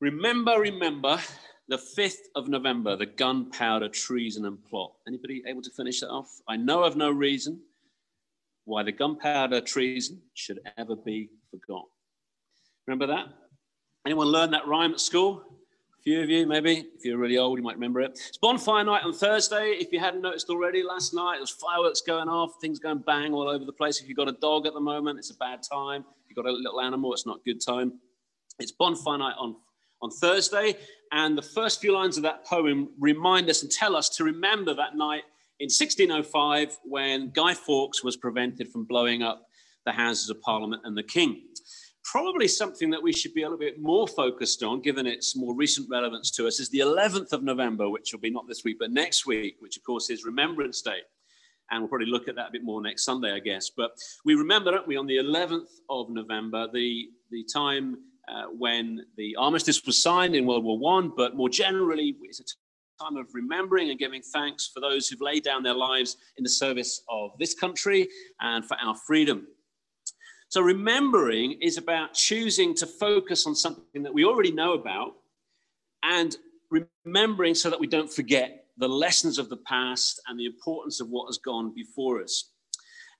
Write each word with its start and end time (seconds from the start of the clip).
Remember, 0.00 0.58
remember 0.58 1.20
the 1.68 1.76
5th 1.76 2.30
of 2.34 2.48
November, 2.48 2.96
the 2.96 3.04
gunpowder 3.04 3.90
treason 3.90 4.46
and 4.46 4.62
plot. 4.64 4.92
Anybody 5.06 5.42
able 5.46 5.60
to 5.60 5.70
finish 5.70 6.00
that 6.00 6.08
off? 6.08 6.40
I 6.48 6.56
know 6.56 6.84
of 6.84 6.96
no 6.96 7.10
reason 7.10 7.60
why 8.64 8.82
the 8.82 8.92
gunpowder 8.92 9.60
treason 9.60 10.22
should 10.32 10.60
ever 10.78 10.96
be 10.96 11.28
forgotten. 11.50 11.88
Remember 12.86 13.06
that? 13.08 13.26
Anyone 14.06 14.28
learn 14.28 14.50
that 14.52 14.66
rhyme 14.66 14.92
at 14.92 15.00
school? 15.00 15.44
A 15.98 16.02
few 16.02 16.22
of 16.22 16.30
you, 16.30 16.46
maybe. 16.46 16.86
If 16.96 17.04
you're 17.04 17.18
really 17.18 17.36
old, 17.36 17.58
you 17.58 17.62
might 17.62 17.74
remember 17.74 18.00
it. 18.00 18.12
It's 18.12 18.38
bonfire 18.38 18.84
night 18.84 19.04
on 19.04 19.12
Thursday. 19.12 19.72
If 19.78 19.92
you 19.92 20.00
hadn't 20.00 20.22
noticed 20.22 20.48
already, 20.48 20.82
last 20.82 21.12
night 21.12 21.34
there 21.34 21.40
was 21.40 21.50
fireworks 21.50 22.00
going 22.00 22.28
off, 22.28 22.52
things 22.62 22.78
going 22.78 23.00
bang 23.00 23.34
all 23.34 23.48
over 23.48 23.66
the 23.66 23.72
place. 23.72 24.00
If 24.00 24.08
you've 24.08 24.16
got 24.16 24.28
a 24.28 24.36
dog 24.40 24.66
at 24.66 24.72
the 24.72 24.80
moment, 24.80 25.18
it's 25.18 25.30
a 25.30 25.36
bad 25.36 25.60
time. 25.62 26.06
If 26.24 26.30
you've 26.30 26.42
got 26.42 26.50
a 26.50 26.52
little 26.52 26.80
animal, 26.80 27.12
it's 27.12 27.26
not 27.26 27.40
a 27.40 27.42
good 27.44 27.60
time. 27.60 28.00
It's 28.58 28.72
bonfire 28.72 29.18
night 29.18 29.34
on 29.38 29.56
on 30.02 30.10
Thursday. 30.10 30.76
And 31.12 31.36
the 31.36 31.42
first 31.42 31.80
few 31.80 31.92
lines 31.92 32.16
of 32.16 32.22
that 32.22 32.44
poem 32.44 32.90
remind 32.98 33.50
us 33.50 33.62
and 33.62 33.70
tell 33.70 33.96
us 33.96 34.08
to 34.10 34.24
remember 34.24 34.74
that 34.74 34.96
night 34.96 35.24
in 35.58 35.66
1605 35.66 36.78
when 36.84 37.30
Guy 37.30 37.54
Fawkes 37.54 38.02
was 38.02 38.16
prevented 38.16 38.70
from 38.70 38.84
blowing 38.84 39.22
up 39.22 39.46
the 39.84 39.92
Houses 39.92 40.30
of 40.30 40.40
Parliament 40.40 40.82
and 40.84 40.96
the 40.96 41.02
King. 41.02 41.42
Probably 42.04 42.48
something 42.48 42.90
that 42.90 43.02
we 43.02 43.12
should 43.12 43.34
be 43.34 43.42
a 43.42 43.44
little 43.44 43.58
bit 43.58 43.80
more 43.80 44.08
focused 44.08 44.62
on, 44.62 44.80
given 44.80 45.06
its 45.06 45.36
more 45.36 45.54
recent 45.54 45.88
relevance 45.90 46.30
to 46.32 46.46
us, 46.46 46.58
is 46.58 46.70
the 46.70 46.80
11th 46.80 47.32
of 47.32 47.42
November, 47.42 47.90
which 47.90 48.12
will 48.12 48.20
be 48.20 48.30
not 48.30 48.48
this 48.48 48.64
week, 48.64 48.78
but 48.80 48.90
next 48.90 49.26
week, 49.26 49.56
which 49.60 49.76
of 49.76 49.82
course 49.84 50.10
is 50.10 50.24
Remembrance 50.24 50.80
Day. 50.82 50.98
And 51.70 51.82
we'll 51.82 51.88
probably 51.88 52.06
look 52.06 52.26
at 52.26 52.34
that 52.36 52.48
a 52.48 52.52
bit 52.52 52.64
more 52.64 52.82
next 52.82 53.04
Sunday, 53.04 53.32
I 53.32 53.38
guess. 53.38 53.70
But 53.70 53.92
we 54.24 54.34
remember, 54.34 54.72
don't 54.72 54.88
we, 54.88 54.96
on 54.96 55.06
the 55.06 55.18
11th 55.18 55.68
of 55.88 56.10
November, 56.10 56.68
the, 56.72 57.08
the 57.30 57.44
time 57.52 57.98
uh, 58.30 58.44
when 58.56 59.04
the 59.16 59.34
armistice 59.36 59.84
was 59.84 60.02
signed 60.02 60.34
in 60.36 60.46
World 60.46 60.64
War 60.64 60.78
One, 60.78 61.12
but 61.16 61.36
more 61.36 61.48
generally, 61.48 62.16
it's 62.22 62.40
a 62.40 63.04
time 63.04 63.16
of 63.16 63.26
remembering 63.32 63.90
and 63.90 63.98
giving 63.98 64.22
thanks 64.22 64.70
for 64.72 64.80
those 64.80 65.08
who've 65.08 65.20
laid 65.20 65.42
down 65.42 65.62
their 65.62 65.74
lives 65.74 66.16
in 66.36 66.44
the 66.44 66.50
service 66.50 67.02
of 67.08 67.30
this 67.38 67.54
country 67.54 68.08
and 68.40 68.64
for 68.64 68.76
our 68.80 68.94
freedom. 68.94 69.46
So, 70.48 70.60
remembering 70.60 71.58
is 71.60 71.76
about 71.76 72.14
choosing 72.14 72.74
to 72.76 72.86
focus 72.86 73.46
on 73.46 73.54
something 73.54 74.02
that 74.02 74.14
we 74.14 74.24
already 74.24 74.52
know 74.52 74.74
about 74.74 75.14
and 76.02 76.36
remembering 76.70 77.54
so 77.54 77.70
that 77.70 77.80
we 77.80 77.86
don't 77.86 78.12
forget 78.12 78.66
the 78.76 78.88
lessons 78.88 79.38
of 79.38 79.48
the 79.48 79.58
past 79.58 80.20
and 80.28 80.38
the 80.38 80.46
importance 80.46 81.00
of 81.00 81.08
what 81.08 81.26
has 81.26 81.38
gone 81.38 81.74
before 81.74 82.22
us. 82.22 82.52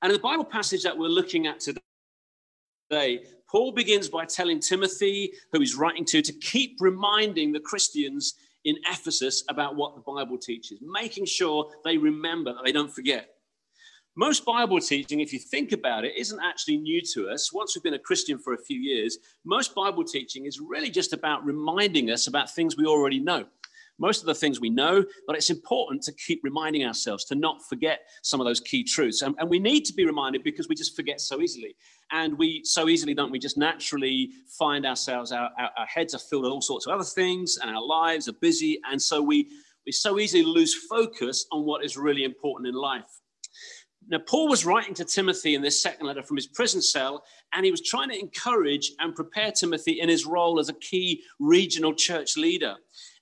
And 0.02 0.10
in 0.10 0.16
the 0.16 0.22
Bible 0.22 0.44
passage 0.44 0.82
that 0.82 0.96
we're 0.96 1.08
looking 1.08 1.46
at 1.46 1.60
today, 1.60 3.24
Paul 3.50 3.72
begins 3.72 4.08
by 4.08 4.26
telling 4.26 4.60
Timothy, 4.60 5.32
who 5.52 5.58
he's 5.58 5.74
writing 5.74 6.04
to, 6.06 6.22
to 6.22 6.32
keep 6.32 6.76
reminding 6.80 7.52
the 7.52 7.60
Christians 7.60 8.34
in 8.64 8.76
Ephesus 8.88 9.42
about 9.48 9.74
what 9.74 9.94
the 9.96 10.02
Bible 10.02 10.38
teaches, 10.38 10.78
making 10.82 11.24
sure 11.24 11.68
they 11.84 11.96
remember 11.96 12.52
that 12.52 12.64
they 12.64 12.72
don't 12.72 12.92
forget. 12.92 13.30
Most 14.16 14.44
Bible 14.44 14.80
teaching, 14.80 15.20
if 15.20 15.32
you 15.32 15.38
think 15.38 15.72
about 15.72 16.04
it, 16.04 16.12
isn't 16.16 16.40
actually 16.42 16.76
new 16.76 17.00
to 17.14 17.28
us. 17.28 17.52
Once 17.52 17.74
we've 17.74 17.82
been 17.82 17.94
a 17.94 17.98
Christian 17.98 18.38
for 18.38 18.54
a 18.54 18.58
few 18.58 18.78
years, 18.78 19.18
most 19.44 19.74
Bible 19.74 20.04
teaching 20.04 20.46
is 20.46 20.60
really 20.60 20.90
just 20.90 21.12
about 21.12 21.44
reminding 21.44 22.10
us 22.10 22.26
about 22.26 22.54
things 22.54 22.76
we 22.76 22.86
already 22.86 23.18
know 23.18 23.46
most 24.00 24.20
of 24.20 24.26
the 24.26 24.34
things 24.34 24.60
we 24.60 24.70
know, 24.70 25.04
but 25.26 25.36
it's 25.36 25.50
important 25.50 26.02
to 26.02 26.12
keep 26.12 26.40
reminding 26.42 26.84
ourselves 26.84 27.24
to 27.26 27.34
not 27.34 27.62
forget 27.68 28.00
some 28.22 28.40
of 28.40 28.46
those 28.46 28.58
key 28.58 28.82
truths. 28.82 29.22
And, 29.22 29.36
and 29.38 29.48
we 29.48 29.58
need 29.58 29.84
to 29.84 29.92
be 29.92 30.06
reminded 30.06 30.42
because 30.42 30.68
we 30.68 30.74
just 30.74 30.96
forget 30.96 31.20
so 31.20 31.40
easily. 31.40 31.76
And 32.10 32.36
we 32.38 32.62
so 32.64 32.88
easily, 32.88 33.14
don't 33.14 33.30
we, 33.30 33.38
just 33.38 33.58
naturally 33.58 34.30
find 34.58 34.84
ourselves, 34.86 35.30
our, 35.30 35.50
our, 35.58 35.70
our 35.78 35.86
heads 35.86 36.14
are 36.14 36.18
filled 36.18 36.42
with 36.42 36.52
all 36.52 36.62
sorts 36.62 36.86
of 36.86 36.94
other 36.94 37.04
things, 37.04 37.58
and 37.60 37.70
our 37.70 37.82
lives 37.82 38.28
are 38.28 38.34
busy. 38.40 38.80
And 38.90 39.00
so 39.00 39.22
we, 39.22 39.48
we 39.86 39.92
so 39.92 40.18
easily 40.18 40.42
lose 40.42 40.74
focus 40.74 41.46
on 41.52 41.64
what 41.64 41.84
is 41.84 41.96
really 41.96 42.24
important 42.24 42.68
in 42.68 42.74
life. 42.74 43.20
Now, 44.08 44.18
Paul 44.18 44.48
was 44.48 44.64
writing 44.64 44.94
to 44.94 45.04
Timothy 45.04 45.54
in 45.54 45.62
this 45.62 45.80
second 45.80 46.06
letter 46.06 46.22
from 46.22 46.36
his 46.36 46.48
prison 46.48 46.82
cell, 46.82 47.22
and 47.52 47.64
he 47.64 47.70
was 47.70 47.80
trying 47.80 48.08
to 48.08 48.18
encourage 48.18 48.92
and 48.98 49.14
prepare 49.14 49.52
Timothy 49.52 50.00
in 50.00 50.08
his 50.08 50.26
role 50.26 50.58
as 50.58 50.68
a 50.68 50.74
key 50.74 51.22
regional 51.38 51.94
church 51.94 52.36
leader. 52.36 52.74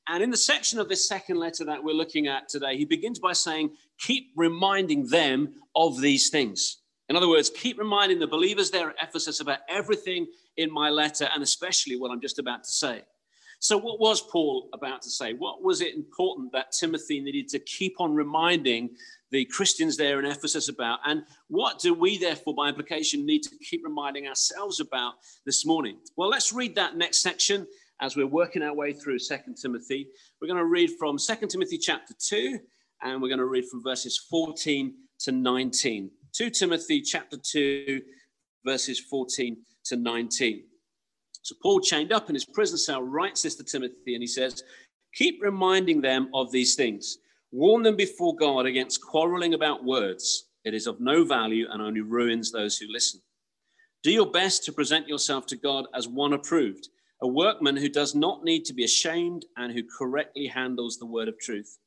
And 0.08 0.22
in 0.22 0.30
the 0.30 0.36
section 0.36 0.78
of 0.78 0.88
this 0.88 1.06
second 1.06 1.36
letter 1.36 1.64
that 1.66 1.84
we're 1.84 1.94
looking 1.94 2.28
at 2.28 2.48
today, 2.48 2.76
he 2.76 2.86
begins 2.86 3.18
by 3.18 3.34
saying, 3.34 3.70
Keep 3.98 4.32
reminding 4.36 5.06
them 5.06 5.54
of 5.76 6.00
these 6.00 6.30
things. 6.30 6.78
In 7.08 7.16
other 7.16 7.28
words, 7.28 7.50
keep 7.50 7.78
reminding 7.78 8.18
the 8.18 8.26
believers 8.26 8.70
there 8.70 8.90
at 8.90 8.96
Ephesus 9.02 9.40
about 9.40 9.60
everything 9.68 10.26
in 10.56 10.70
my 10.70 10.90
letter 10.90 11.28
and 11.32 11.42
especially 11.42 11.96
what 11.96 12.10
I'm 12.10 12.20
just 12.20 12.38
about 12.38 12.64
to 12.64 12.70
say. 12.70 13.02
So, 13.60 13.76
what 13.76 13.98
was 13.98 14.20
Paul 14.20 14.68
about 14.72 15.02
to 15.02 15.10
say? 15.10 15.32
What 15.32 15.62
was 15.62 15.80
it 15.80 15.94
important 15.94 16.52
that 16.52 16.72
Timothy 16.72 17.20
needed 17.20 17.48
to 17.48 17.58
keep 17.58 17.96
on 17.98 18.14
reminding 18.14 18.90
the 19.30 19.44
Christians 19.46 19.96
there 19.96 20.20
in 20.20 20.24
Ephesus 20.24 20.68
about? 20.68 21.00
And 21.04 21.24
what 21.48 21.80
do 21.80 21.92
we, 21.92 22.18
therefore, 22.18 22.54
by 22.54 22.68
implication, 22.68 23.26
need 23.26 23.42
to 23.44 23.50
keep 23.58 23.82
reminding 23.84 24.28
ourselves 24.28 24.78
about 24.78 25.14
this 25.44 25.66
morning? 25.66 25.98
Well, 26.16 26.28
let's 26.28 26.52
read 26.52 26.76
that 26.76 26.96
next 26.96 27.18
section 27.18 27.66
as 28.00 28.16
we're 28.16 28.26
working 28.26 28.62
our 28.62 28.74
way 28.74 28.92
through 28.92 29.18
Second 29.18 29.56
Timothy. 29.56 30.08
We're 30.40 30.48
going 30.48 30.58
to 30.58 30.64
read 30.64 30.90
from 30.98 31.18
Second 31.18 31.48
Timothy 31.48 31.78
chapter 31.78 32.14
2, 32.18 32.58
and 33.02 33.20
we're 33.20 33.28
going 33.28 33.38
to 33.38 33.46
read 33.46 33.66
from 33.66 33.82
verses 33.82 34.18
14 34.30 34.94
to 35.20 35.32
19. 35.32 36.10
2 36.32 36.50
Timothy 36.50 37.00
chapter 37.00 37.36
2, 37.36 38.00
verses 38.64 39.00
14 39.00 39.56
to 39.86 39.96
19. 39.96 40.62
So 41.42 41.54
Paul, 41.62 41.80
chained 41.80 42.12
up 42.12 42.28
in 42.28 42.34
his 42.34 42.44
prison 42.44 42.78
cell, 42.78 43.02
writes 43.02 43.42
this 43.42 43.56
to 43.56 43.64
Timothy, 43.64 44.14
and 44.14 44.22
he 44.22 44.26
says, 44.26 44.62
Keep 45.14 45.40
reminding 45.42 46.00
them 46.00 46.28
of 46.34 46.52
these 46.52 46.74
things. 46.74 47.18
Warn 47.50 47.82
them 47.82 47.96
before 47.96 48.36
God 48.36 48.66
against 48.66 49.00
quarreling 49.00 49.54
about 49.54 49.84
words. 49.84 50.48
It 50.64 50.74
is 50.74 50.86
of 50.86 51.00
no 51.00 51.24
value 51.24 51.66
and 51.70 51.80
only 51.80 52.02
ruins 52.02 52.52
those 52.52 52.76
who 52.76 52.86
listen. 52.92 53.20
Do 54.02 54.12
your 54.12 54.30
best 54.30 54.64
to 54.64 54.72
present 54.72 55.08
yourself 55.08 55.46
to 55.46 55.56
God 55.56 55.86
as 55.94 56.06
one 56.06 56.34
approved 56.34 56.88
a 57.20 57.26
workman 57.26 57.76
who 57.76 57.88
does 57.88 58.14
not 58.14 58.44
need 58.44 58.64
to 58.64 58.74
be 58.74 58.84
ashamed 58.84 59.44
and 59.56 59.72
who 59.72 59.82
correctly 59.82 60.46
handles 60.46 60.98
the 60.98 61.06
word 61.06 61.28
of 61.28 61.38
truth. 61.38 61.78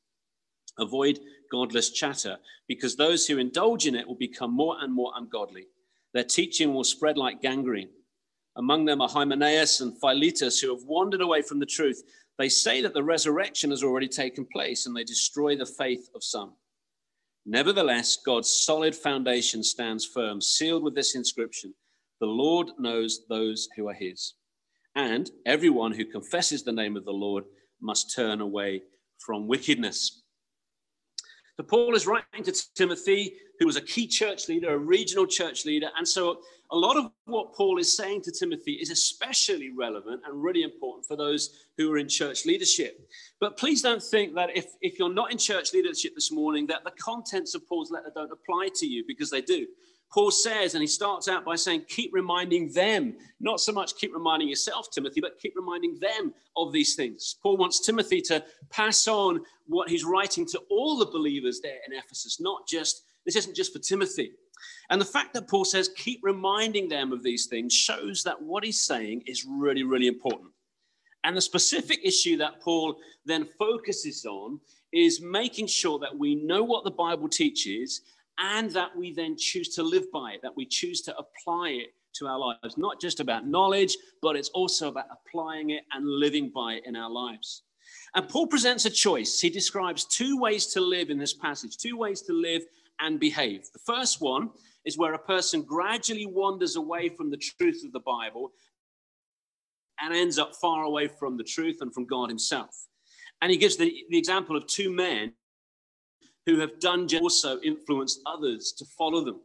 Avoid 0.78 1.20
godless 1.52 1.92
chatter, 1.92 2.38
because 2.68 2.96
those 2.96 3.28
who 3.28 3.38
indulge 3.38 3.88
in 3.88 3.96
it 3.96 4.08
will 4.08 4.16
become 4.16 4.54
more 4.54 4.78
and 4.82 4.94
more 4.94 5.12
ungodly. 5.16 5.68
Their 6.14 6.24
teaching 6.24 6.74
will 6.74 6.84
spread 6.84 7.18
like 7.18 7.42
gangrene. 7.42 7.90
Among 8.58 8.84
them 8.86 9.02
are 9.02 9.08
Hymenaeus 9.08 9.80
and 9.80 9.98
Philetus, 10.00 10.60
who 10.60 10.76
have 10.76 10.84
wandered 10.86 11.22
away 11.22 11.42
from 11.42 11.60
the 11.60 11.66
truth. 11.66 12.04
They 12.38 12.50
say 12.50 12.82
that 12.82 12.94
the 12.94 13.04
resurrection 13.04 13.70
has 13.70 13.84
already 13.84 14.10
taken 14.10 14.46
place, 14.52 14.86
and 14.86 14.96
they 14.96 15.04
destroy 15.06 15.56
the 15.56 15.66
faith 15.66 16.10
of 16.14 16.24
some. 16.24 16.54
Nevertheless, 17.46 18.18
God's 18.26 18.52
solid 18.52 18.96
foundation 18.96 19.64
stands 19.64 20.06
firm, 20.06 20.42
sealed 20.42 20.84
with 20.84 20.96
this 20.96 21.16
inscription 21.16 21.74
The 22.20 22.28
Lord 22.28 22.72
knows 22.78 23.26
those 23.30 23.70
who 23.76 23.88
are 23.88 23.94
his 23.94 24.34
and 24.96 25.30
everyone 25.46 25.94
who 25.94 26.06
confesses 26.06 26.64
the 26.64 26.72
name 26.72 26.98
of 26.98 27.06
the 27.06 27.12
Lord 27.12 27.46
must 27.82 28.14
turn 28.16 28.42
away 28.42 28.84
from 29.20 29.48
wickedness. 29.48 30.24
So, 31.58 31.64
Paul 31.64 31.96
is 31.96 32.08
writing 32.08 32.44
to 32.44 32.54
Timothy, 32.76 33.34
who 33.60 33.66
was 33.66 33.76
a 33.76 33.82
key 33.82 34.08
church 34.08 34.48
leader, 34.48 34.74
a 34.74 34.78
regional 34.78 35.28
church 35.28 35.66
leader. 35.66 35.90
And 35.98 36.08
so, 36.08 36.40
a 36.72 36.78
lot 36.78 36.96
of 36.96 37.12
what 37.26 37.54
Paul 37.54 37.78
is 37.78 37.96
saying 37.96 38.22
to 38.24 38.32
Timothy 38.32 38.74
is 38.74 38.90
especially 38.90 39.72
relevant 39.78 40.22
and 40.26 40.42
really 40.42 40.64
important 40.64 41.06
for 41.06 41.18
those 41.18 41.66
who 41.78 41.92
are 41.92 41.98
in 41.98 42.08
church 42.08 42.46
leadership. 42.46 43.10
But 43.42 43.58
please 43.58 43.82
don't 43.82 44.02
think 44.02 44.34
that 44.36 44.56
if, 44.56 44.68
if 44.82 44.98
you're 44.98 45.14
not 45.14 45.32
in 45.32 45.38
church 45.38 45.74
leadership 45.74 46.14
this 46.16 46.32
morning, 46.32 46.66
that 46.68 46.86
the 46.86 46.92
contents 46.92 47.54
of 47.54 47.68
Paul's 47.68 47.92
letter 47.92 48.12
don't 48.16 48.32
apply 48.32 48.70
to 48.76 48.88
you, 48.88 49.04
because 49.06 49.30
they 49.30 49.42
do. 49.42 49.68
Paul 50.12 50.32
says, 50.32 50.74
and 50.74 50.82
he 50.82 50.88
starts 50.88 51.30
out 51.30 51.46
by 51.46 51.56
saying, 51.56 51.86
keep 51.88 52.12
reminding 52.14 52.72
them, 52.74 53.16
not 53.40 53.62
so 53.62 53.72
much 53.72 53.96
keep 53.96 54.14
reminding 54.14 54.50
yourself, 54.50 54.92
Timothy, 54.92 55.22
but 55.22 55.40
keep 55.40 55.54
reminding 55.56 56.00
them 56.00 56.34
of 56.58 56.74
these 56.74 56.96
things. 56.96 57.38
Paul 57.42 57.58
wants 57.58 57.86
Timothy 57.86 58.22
to 58.24 58.44
pass 58.70 59.08
on 59.08 59.42
what 59.68 59.90
he's 59.90 60.04
writing 60.04 60.46
to 60.48 60.60
all 60.70 60.98
the 60.98 61.06
believers 61.06 61.62
there 61.62 61.80
in 61.88 61.98
Ephesus, 61.98 62.42
not 62.42 62.68
just, 62.68 63.04
this 63.26 63.38
isn't 63.38 63.56
just 63.56 63.72
for 63.72 63.80
Timothy. 63.80 64.32
And 64.90 65.00
the 65.00 65.06
fact 65.06 65.34
that 65.34 65.48
Paul 65.48 65.64
says, 65.64 65.90
keep 65.96 66.20
reminding 66.24 66.90
them 66.90 67.14
of 67.14 67.24
these 67.24 67.46
things 67.46 67.74
shows 67.74 68.24
that 68.24 68.42
what 68.42 68.66
he's 68.66 68.82
saying 68.82 69.24
is 69.26 69.46
really, 69.46 69.84
really 69.84 70.08
important. 70.08 70.52
And 71.24 71.38
the 71.38 71.42
specific 71.42 72.00
issue 72.04 72.36
that 72.38 72.62
Paul 72.62 72.98
then 73.26 73.48
focuses 73.58 74.26
on 74.26 74.60
is 74.92 75.22
making 75.22 75.68
sure 75.68 76.00
that 76.00 76.18
we 76.18 76.36
know 76.36 76.64
what 76.64 76.84
the 76.84 76.92
Bible 76.92 77.30
teaches 77.30 78.02
and 78.42 78.72
that 78.72 78.96
we 78.98 79.14
then 79.14 79.36
choose 79.38 79.70
to 79.76 79.84
live 79.84 80.12
by 80.12 80.32
it, 80.32 80.42
that 80.42 80.56
we 80.58 80.66
choose 80.66 81.02
to 81.02 81.16
apply 81.16 81.70
it 81.70 81.94
to 82.16 82.28
our 82.28 82.40
lives. 82.40 82.78
Not 82.78 83.00
just 83.00 83.20
about 83.20 83.48
knowledge, 83.48 83.96
but 84.22 84.36
it's 84.36 84.50
also 84.50 84.90
about 84.90 85.06
applying 85.12 85.70
it 85.70 85.84
and 85.94 86.06
living 86.06 86.52
by 86.54 86.74
it 86.74 86.84
in 86.86 86.96
our 86.96 87.10
lives. 87.10 87.64
And 88.16 88.28
Paul 88.28 88.48
presents 88.48 88.86
a 88.86 88.90
choice. 88.90 89.40
He 89.40 89.50
describes 89.50 90.06
two 90.06 90.40
ways 90.40 90.68
to 90.68 90.82
live 90.82 91.10
in 91.10 91.18
this 91.18 91.34
passage, 91.34 91.78
two 91.78 91.98
ways 91.98 92.22
to 92.24 92.34
live 92.34 92.64
and 93.00 93.20
behave. 93.20 93.64
The 93.74 93.80
first 93.86 94.22
one 94.22 94.50
is 94.86 94.98
where 94.98 95.14
a 95.14 95.20
person 95.20 95.62
gradually 95.62 96.26
wanders 96.26 96.76
away 96.76 97.10
from 97.10 97.30
the 97.30 97.38
truth 97.38 97.84
of 97.86 97.92
the 97.92 98.00
Bible 98.00 98.52
and 100.00 100.16
ends 100.16 100.40
up 100.40 100.56
far 100.56 100.84
away 100.84 101.08
from 101.08 101.38
the 101.38 101.44
truth 101.44 101.78
and 101.82 101.94
from 101.94 102.06
God 102.06 102.30
Himself. 102.30 102.88
And 103.42 103.52
he 103.52 103.58
gives 103.58 103.78
the, 103.78 103.94
the 104.10 104.18
example 104.18 104.56
of 104.56 104.68
two 104.68 104.92
men 104.92 105.34
who 106.52 106.60
have 106.60 106.80
done 106.82 107.08
also 107.22 107.62
influenced 107.62 108.20
others 108.26 108.74
to 108.74 108.84
follow 108.84 109.24
them. 109.24 109.40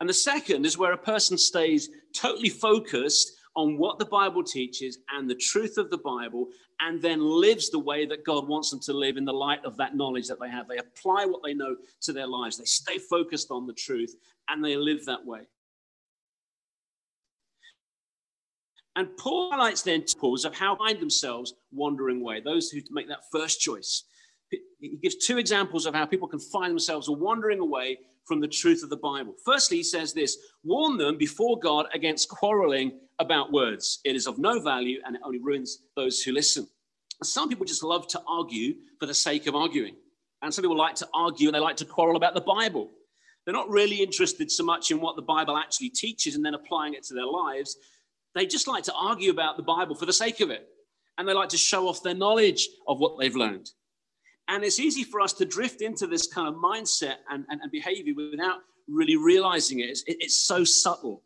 And 0.00 0.08
the 0.08 0.14
second 0.14 0.66
is 0.66 0.76
where 0.76 0.92
a 0.92 0.98
person 0.98 1.38
stays 1.38 1.90
totally 2.12 2.48
focused 2.48 3.34
on 3.54 3.78
what 3.78 4.00
the 4.00 4.04
Bible 4.04 4.42
teaches 4.42 4.98
and 5.14 5.30
the 5.30 5.34
truth 5.34 5.78
of 5.78 5.90
the 5.90 5.98
Bible, 5.98 6.48
and 6.80 7.00
then 7.00 7.20
lives 7.20 7.70
the 7.70 7.78
way 7.78 8.04
that 8.06 8.24
God 8.24 8.48
wants 8.48 8.70
them 8.70 8.80
to 8.80 8.92
live 8.92 9.16
in 9.16 9.24
the 9.24 9.32
light 9.32 9.64
of 9.64 9.76
that 9.76 9.94
knowledge 9.94 10.26
that 10.26 10.40
they 10.40 10.48
have. 10.48 10.66
They 10.66 10.78
apply 10.78 11.26
what 11.26 11.42
they 11.44 11.54
know 11.54 11.76
to 12.00 12.12
their 12.12 12.26
lives, 12.26 12.56
they 12.58 12.64
stay 12.64 12.98
focused 12.98 13.50
on 13.50 13.66
the 13.66 13.74
truth, 13.74 14.16
and 14.48 14.64
they 14.64 14.76
live 14.76 15.04
that 15.04 15.24
way. 15.24 15.42
And 18.96 19.16
Paul 19.16 19.52
highlights 19.52 19.82
then 19.82 20.04
pools 20.18 20.44
of 20.44 20.54
how 20.54 20.76
find 20.76 20.98
themselves 20.98 21.54
wandering 21.70 22.20
away, 22.22 22.40
those 22.40 22.70
who 22.70 22.80
make 22.90 23.08
that 23.08 23.30
first 23.30 23.60
choice. 23.60 24.04
He 24.82 24.96
gives 24.96 25.14
two 25.14 25.38
examples 25.38 25.86
of 25.86 25.94
how 25.94 26.04
people 26.06 26.26
can 26.26 26.40
find 26.40 26.72
themselves 26.72 27.08
wandering 27.08 27.60
away 27.60 28.00
from 28.24 28.40
the 28.40 28.48
truth 28.48 28.82
of 28.82 28.90
the 28.90 28.96
Bible. 28.96 29.32
Firstly, 29.44 29.76
he 29.76 29.82
says 29.84 30.12
this 30.12 30.36
warn 30.64 30.96
them 30.96 31.16
before 31.16 31.58
God 31.60 31.86
against 31.94 32.28
quarreling 32.28 32.98
about 33.20 33.52
words. 33.52 34.00
It 34.04 34.16
is 34.16 34.26
of 34.26 34.38
no 34.38 34.58
value 34.58 34.98
and 35.06 35.14
it 35.14 35.22
only 35.24 35.38
ruins 35.38 35.84
those 35.94 36.20
who 36.20 36.32
listen. 36.32 36.66
Some 37.22 37.48
people 37.48 37.64
just 37.64 37.84
love 37.84 38.08
to 38.08 38.22
argue 38.26 38.74
for 38.98 39.06
the 39.06 39.14
sake 39.14 39.46
of 39.46 39.54
arguing. 39.54 39.94
And 40.42 40.52
some 40.52 40.62
people 40.62 40.76
like 40.76 40.96
to 40.96 41.08
argue 41.14 41.46
and 41.46 41.54
they 41.54 41.60
like 41.60 41.76
to 41.76 41.84
quarrel 41.84 42.16
about 42.16 42.34
the 42.34 42.40
Bible. 42.40 42.90
They're 43.44 43.54
not 43.54 43.70
really 43.70 44.02
interested 44.02 44.50
so 44.50 44.64
much 44.64 44.90
in 44.90 45.00
what 45.00 45.14
the 45.14 45.22
Bible 45.22 45.56
actually 45.56 45.90
teaches 45.90 46.34
and 46.34 46.44
then 46.44 46.54
applying 46.54 46.94
it 46.94 47.04
to 47.04 47.14
their 47.14 47.26
lives. 47.26 47.76
They 48.34 48.46
just 48.46 48.66
like 48.66 48.82
to 48.84 48.94
argue 48.94 49.30
about 49.30 49.56
the 49.56 49.62
Bible 49.62 49.94
for 49.94 50.06
the 50.06 50.12
sake 50.12 50.40
of 50.40 50.50
it. 50.50 50.66
And 51.18 51.28
they 51.28 51.34
like 51.34 51.50
to 51.50 51.58
show 51.58 51.86
off 51.86 52.02
their 52.02 52.14
knowledge 52.14 52.68
of 52.88 52.98
what 52.98 53.16
they've 53.20 53.36
learned. 53.36 53.70
And 54.48 54.64
it's 54.64 54.80
easy 54.80 55.04
for 55.04 55.20
us 55.20 55.32
to 55.34 55.44
drift 55.44 55.82
into 55.82 56.06
this 56.06 56.26
kind 56.26 56.48
of 56.48 56.54
mindset 56.54 57.16
and, 57.30 57.44
and, 57.48 57.60
and 57.60 57.70
behavior 57.70 58.12
without 58.14 58.58
really 58.88 59.16
realizing 59.16 59.80
it. 59.80 59.84
It's, 59.84 60.02
it. 60.02 60.16
it's 60.20 60.36
so 60.36 60.64
subtle. 60.64 61.22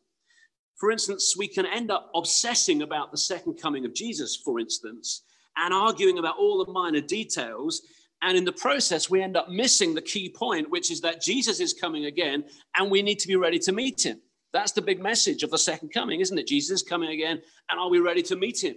For 0.76 0.90
instance, 0.90 1.34
we 1.36 1.48
can 1.48 1.64
end 1.66 1.90
up 1.90 2.10
obsessing 2.14 2.82
about 2.82 3.10
the 3.10 3.18
second 3.18 3.54
coming 3.54 3.86
of 3.86 3.94
Jesus, 3.94 4.36
for 4.36 4.60
instance, 4.60 5.22
and 5.56 5.72
arguing 5.72 6.18
about 6.18 6.36
all 6.38 6.62
the 6.62 6.70
minor 6.70 7.00
details. 7.00 7.82
And 8.22 8.36
in 8.36 8.44
the 8.44 8.52
process, 8.52 9.08
we 9.08 9.22
end 9.22 9.36
up 9.36 9.48
missing 9.48 9.94
the 9.94 10.02
key 10.02 10.28
point, 10.28 10.70
which 10.70 10.90
is 10.90 11.00
that 11.00 11.22
Jesus 11.22 11.60
is 11.60 11.72
coming 11.72 12.06
again 12.06 12.44
and 12.76 12.90
we 12.90 13.02
need 13.02 13.18
to 13.20 13.28
be 13.28 13.36
ready 13.36 13.58
to 13.60 13.72
meet 13.72 14.04
him. 14.04 14.20
That's 14.52 14.72
the 14.72 14.82
big 14.82 15.02
message 15.02 15.42
of 15.42 15.50
the 15.50 15.58
second 15.58 15.92
coming, 15.92 16.20
isn't 16.20 16.38
it? 16.38 16.46
Jesus 16.46 16.80
is 16.80 16.88
coming 16.88 17.10
again, 17.10 17.42
and 17.70 17.80
are 17.80 17.90
we 17.90 17.98
ready 17.98 18.22
to 18.22 18.36
meet 18.36 18.62
him? 18.62 18.76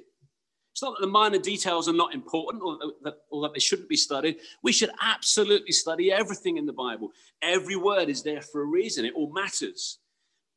It's 0.80 0.84
not 0.86 0.98
that 0.98 1.06
the 1.06 1.12
minor 1.12 1.40
details 1.40 1.90
are 1.90 1.94
not 1.94 2.14
important 2.14 2.64
or 2.64 2.78
that, 3.04 3.18
or 3.30 3.42
that 3.42 3.54
they 3.54 3.60
shouldn't 3.60 3.90
be 3.90 3.98
studied. 3.98 4.38
We 4.64 4.72
should 4.72 4.92
absolutely 5.02 5.74
study 5.74 6.10
everything 6.10 6.56
in 6.56 6.66
the 6.66 6.72
Bible. 6.72 7.12
Every 7.42 7.76
word 7.76 8.08
is 8.08 8.24
there 8.24 8.42
for 8.42 8.62
a 8.62 8.66
reason, 8.66 9.04
it 9.04 9.14
all 9.14 9.30
matters. 9.34 10.00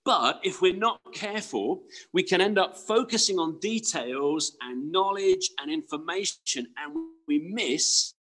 But 0.05 0.39
if 0.45 0.63
we're 0.63 0.77
not 0.77 1.01
careful, 1.13 1.83
we 2.13 2.23
can 2.23 2.41
end 2.41 2.57
up 2.57 2.77
focusing 2.77 3.41
on 3.41 3.59
details 3.59 4.57
and 4.63 4.93
knowledge 4.93 5.51
and 5.61 5.73
information, 5.73 6.69
and 6.77 6.95
we 7.27 7.41
miss 7.41 8.15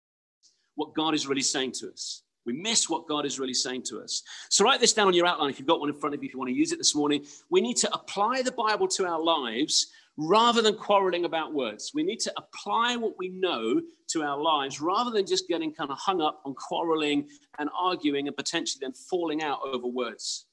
what 0.74 0.94
God 0.94 1.14
is 1.14 1.28
really 1.28 1.40
saying 1.40 1.70
to 1.74 1.92
us. 1.92 2.24
We 2.44 2.52
miss 2.52 2.90
what 2.90 3.06
God 3.06 3.24
is 3.26 3.38
really 3.38 3.54
saying 3.54 3.84
to 3.84 4.00
us. 4.00 4.24
So, 4.50 4.64
write 4.64 4.80
this 4.80 4.92
down 4.92 5.06
on 5.06 5.14
your 5.14 5.26
outline 5.26 5.50
if 5.50 5.60
you've 5.60 5.68
got 5.68 5.78
one 5.78 5.88
in 5.88 5.94
front 5.94 6.16
of 6.16 6.22
you, 6.24 6.26
if 6.26 6.32
you 6.32 6.38
want 6.40 6.48
to 6.48 6.56
use 6.56 6.72
it 6.72 6.78
this 6.78 6.96
morning. 6.96 7.24
We 7.48 7.60
need 7.60 7.76
to 7.76 7.94
apply 7.94 8.42
the 8.42 8.50
Bible 8.50 8.88
to 8.88 9.06
our 9.06 9.22
lives 9.22 9.86
rather 10.16 10.60
than 10.60 10.76
quarreling 10.76 11.24
about 11.24 11.54
words. 11.54 11.92
We 11.94 12.02
need 12.02 12.20
to 12.20 12.32
apply 12.36 12.96
what 12.96 13.14
we 13.18 13.28
know 13.30 13.80
to 14.08 14.22
our 14.22 14.38
lives 14.38 14.80
rather 14.80 15.10
than 15.10 15.26
just 15.26 15.48
getting 15.48 15.72
kind 15.72 15.90
of 15.90 15.98
hung 15.98 16.20
up 16.20 16.42
on 16.44 16.54
quarreling 16.54 17.28
and 17.58 17.70
arguing 17.78 18.28
and 18.28 18.36
potentially 18.36 18.80
then 18.80 18.92
falling 18.92 19.42
out 19.42 19.60
over 19.64 19.86
words. 19.86 20.46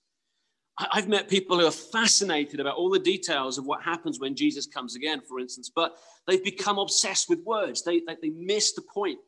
I've 0.91 1.09
met 1.09 1.27
people 1.27 1.59
who 1.59 1.65
are 1.65 1.71
fascinated 1.71 2.61
about 2.61 2.77
all 2.77 2.89
the 2.89 2.99
details 2.99 3.57
of 3.57 3.65
what 3.65 3.83
happens 3.83 4.19
when 4.19 4.33
Jesus 4.33 4.65
comes 4.65 4.95
again, 4.95 5.19
for 5.27 5.39
instance, 5.39 5.69
but 5.73 5.97
they've 6.25 6.43
become 6.43 6.79
obsessed 6.79 7.27
with 7.27 7.43
words. 7.43 7.83
They, 7.83 7.99
they, 8.07 8.15
they 8.21 8.29
miss 8.29 8.71
the 8.71 8.81
point. 8.81 9.19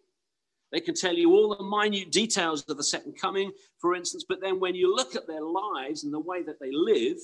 They 0.72 0.80
can 0.80 0.96
tell 0.96 1.14
you 1.14 1.32
all 1.34 1.54
the 1.54 1.64
minute 1.64 2.12
details 2.14 2.64
of 2.70 2.78
the 2.78 2.84
second 2.84 3.20
coming, 3.20 3.52
for 3.80 3.96
instance, 3.96 4.24
but 4.28 4.40
then 4.40 4.62
when 4.62 4.76
you 4.76 4.96
look 4.96 5.16
at 5.18 5.28
their 5.28 5.42
lives 5.42 6.06
and 6.06 6.14
the 6.14 6.20
way 6.20 6.42
that 6.44 6.62
they 6.62 6.72
live, 6.72 7.18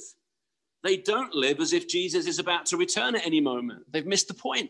they 0.88 0.98
don't 0.98 1.34
live 1.36 1.60
as 1.60 1.74
if 1.74 1.88
Jesus 1.88 2.28
is 2.28 2.39
about 2.39 2.66
to 2.68 2.78
return 2.78 3.16
at 3.16 3.25
any 3.25 3.42
moment. 3.42 3.84
They've 3.92 4.06
missed 4.06 4.30
the 4.30 4.34
point. 4.34 4.69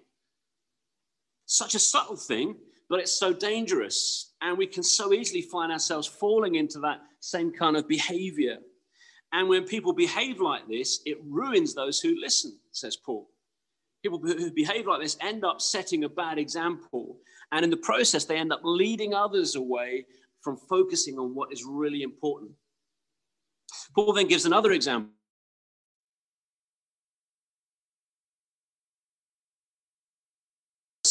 Such 1.46 1.76
a 1.76 1.80
subtle 1.80 2.18
thing, 2.18 2.56
but 2.90 3.00
it's 3.00 3.14
so 3.14 3.34
dangerous. 3.34 4.34
And 4.42 4.58
we 4.58 4.68
can 4.68 4.84
so 4.84 5.14
easily 5.14 5.44
find 5.44 5.72
ourselves 5.72 6.08
falling 6.08 6.56
into 6.56 6.80
that 6.80 7.02
same 7.20 7.52
kind 7.52 7.78
of 7.78 7.88
behavior. 7.88 8.58
And 9.32 9.48
when 9.48 9.66
people 9.66 9.94
behave 9.94 10.40
like 10.40 10.68
this, 10.68 11.02
it 11.06 11.20
ruins 11.24 11.76
those 11.76 12.00
who 12.00 12.20
listen, 12.20 12.58
says 12.72 12.98
Paul. 12.98 13.30
People 14.02 14.20
who 14.20 14.52
behave 14.52 14.88
like 14.88 15.02
this 15.02 15.18
end 15.22 15.44
up 15.44 15.62
setting 15.62 16.04
a 16.04 16.10
bad 16.10 16.38
example. 16.40 17.18
And 17.52 17.64
in 17.64 17.70
the 17.70 17.78
process, 17.78 18.26
they 18.26 18.38
end 18.38 18.52
up 18.52 18.62
leading 18.64 19.14
others 19.14 19.56
away 19.56 20.06
from 20.42 20.58
focusing 20.58 21.20
on 21.20 21.36
what 21.36 21.52
is 21.52 21.64
really 21.64 22.04
important. 22.04 22.52
Paul 23.94 24.14
then 24.14 24.28
gives 24.28 24.46
another 24.46 24.72
example. 24.72 25.12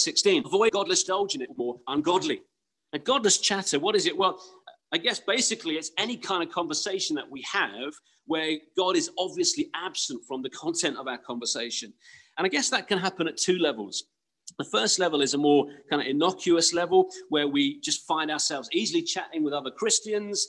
16. 0.06 0.44
Avoid 0.46 0.70
godless 0.70 1.02
indulging 1.02 1.40
it 1.40 1.50
more 1.56 1.80
ungodly. 1.88 2.40
A 2.92 2.98
godless 2.98 3.38
chatter, 3.38 3.80
what 3.80 3.96
is 3.96 4.06
it? 4.06 4.16
Well, 4.16 4.40
I 4.92 4.98
guess 4.98 5.18
basically 5.18 5.74
it's 5.74 5.90
any 5.98 6.16
kind 6.16 6.44
of 6.44 6.54
conversation 6.54 7.16
that 7.16 7.28
we 7.28 7.42
have 7.42 7.92
where 8.26 8.56
God 8.76 8.96
is 8.96 9.10
obviously 9.18 9.68
absent 9.74 10.22
from 10.28 10.42
the 10.42 10.50
content 10.50 10.96
of 10.96 11.08
our 11.08 11.18
conversation. 11.18 11.92
And 12.38 12.46
I 12.46 12.48
guess 12.48 12.70
that 12.70 12.86
can 12.86 12.98
happen 12.98 13.26
at 13.26 13.36
two 13.36 13.58
levels. 13.58 14.04
The 14.58 14.64
first 14.64 15.00
level 15.00 15.22
is 15.22 15.34
a 15.34 15.38
more 15.38 15.66
kind 15.90 16.00
of 16.00 16.06
innocuous 16.06 16.72
level 16.72 17.10
where 17.28 17.48
we 17.48 17.80
just 17.80 18.06
find 18.06 18.30
ourselves 18.30 18.68
easily 18.72 19.02
chatting 19.02 19.42
with 19.42 19.54
other 19.54 19.72
Christians 19.72 20.46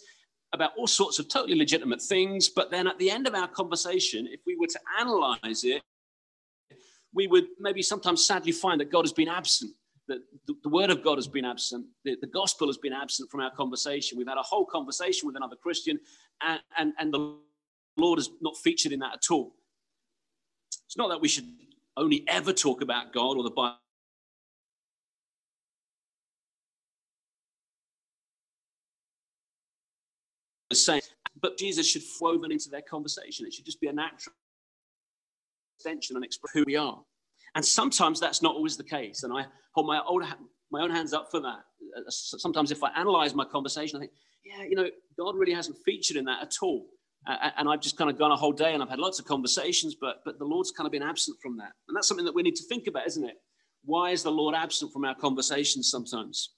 about 0.53 0.73
all 0.77 0.85
sorts 0.85 1.17
of 1.17 1.29
totally 1.29 1.57
legitimate 1.57 2.03
things. 2.03 2.47
But 2.47 2.69
then 2.69 2.85
at 2.85 2.99
the 2.99 3.09
end 3.09 3.25
of 3.25 3.33
our 3.33 3.47
conversation, 3.47 4.27
if 4.31 4.41
we 4.45 4.55
were 4.55 4.67
to 4.67 4.79
analyze 4.99 5.63
it, 5.63 5.81
we 7.13 7.27
would 7.27 7.47
maybe 7.59 7.81
sometimes 7.81 8.25
sadly 8.25 8.51
find 8.51 8.79
that 8.81 8.91
God 8.91 9.03
has 9.03 9.13
been 9.13 9.27
absent, 9.27 9.71
that 10.07 10.19
the, 10.45 10.55
the 10.63 10.69
word 10.69 10.89
of 10.89 11.03
God 11.03 11.17
has 11.17 11.27
been 11.27 11.45
absent, 11.45 11.85
the, 12.03 12.15
the, 12.21 12.27
gospel 12.27 12.67
has 12.67 12.77
been 12.77 12.93
absent 12.93 13.29
from 13.29 13.41
our 13.41 13.51
conversation. 13.51 14.17
We've 14.17 14.27
had 14.27 14.37
a 14.37 14.43
whole 14.43 14.65
conversation 14.65 15.27
with 15.27 15.35
another 15.35 15.55
Christian, 15.55 15.99
and, 16.41 16.59
and, 16.77 16.93
and 16.99 17.13
the 17.13 17.37
Lord 17.97 18.19
has 18.19 18.29
not 18.41 18.57
featured 18.57 18.91
in 18.91 18.99
that 18.99 19.13
at 19.13 19.31
all. 19.31 19.55
It's 20.85 20.97
not 20.97 21.09
that 21.09 21.21
we 21.21 21.27
should 21.27 21.47
only 21.95 22.23
ever 22.27 22.53
talk 22.53 22.81
about 22.81 23.13
God 23.13 23.37
or 23.37 23.43
the 23.43 23.49
Bible. 23.49 23.77
Saying, 30.73 31.01
but 31.41 31.57
Jesus 31.57 31.89
should 31.89 32.03
woven 32.19 32.51
into 32.51 32.69
their 32.69 32.81
conversation. 32.81 33.45
It 33.47 33.53
should 33.53 33.65
just 33.65 33.79
be 33.79 33.87
a 33.87 33.93
natural 33.93 34.35
extension 35.77 36.15
and 36.15 36.25
express 36.25 36.53
who 36.53 36.63
we 36.65 36.75
are. 36.75 36.99
And 37.55 37.63
sometimes 37.63 38.19
that's 38.19 38.41
not 38.41 38.55
always 38.55 38.77
the 38.77 38.83
case. 38.83 39.23
And 39.23 39.33
I 39.33 39.45
hold 39.73 39.87
my 39.87 40.01
own, 40.07 40.23
my 40.71 40.81
own 40.81 40.91
hands 40.91 41.13
up 41.13 41.29
for 41.31 41.39
that. 41.39 41.59
Uh, 41.97 42.01
sometimes 42.09 42.71
if 42.71 42.83
I 42.83 42.89
analyze 42.95 43.33
my 43.33 43.45
conversation, 43.45 43.97
I 43.97 44.01
think, 44.01 44.11
yeah, 44.45 44.63
you 44.63 44.75
know, 44.75 44.89
God 45.17 45.35
really 45.35 45.53
hasn't 45.53 45.77
featured 45.85 46.17
in 46.17 46.25
that 46.25 46.41
at 46.41 46.53
all. 46.61 46.87
Uh, 47.27 47.49
and 47.57 47.67
I've 47.69 47.81
just 47.81 47.97
kind 47.97 48.09
of 48.09 48.17
gone 48.17 48.31
a 48.31 48.35
whole 48.35 48.51
day 48.51 48.73
and 48.73 48.81
I've 48.81 48.89
had 48.89 48.99
lots 48.99 49.19
of 49.19 49.25
conversations, 49.25 49.95
but, 49.99 50.21
but 50.25 50.39
the 50.39 50.45
Lord's 50.45 50.71
kind 50.71 50.85
of 50.85 50.91
been 50.91 51.03
absent 51.03 51.37
from 51.41 51.57
that. 51.57 51.71
And 51.87 51.95
that's 51.95 52.07
something 52.07 52.25
that 52.25 52.35
we 52.35 52.43
need 52.43 52.55
to 52.55 52.63
think 52.65 52.87
about, 52.87 53.07
isn't 53.07 53.23
it? 53.23 53.35
Why 53.85 54.11
is 54.11 54.23
the 54.23 54.31
Lord 54.31 54.55
absent 54.55 54.91
from 54.93 55.05
our 55.05 55.15
conversations 55.15 55.89
sometimes? 55.89 56.53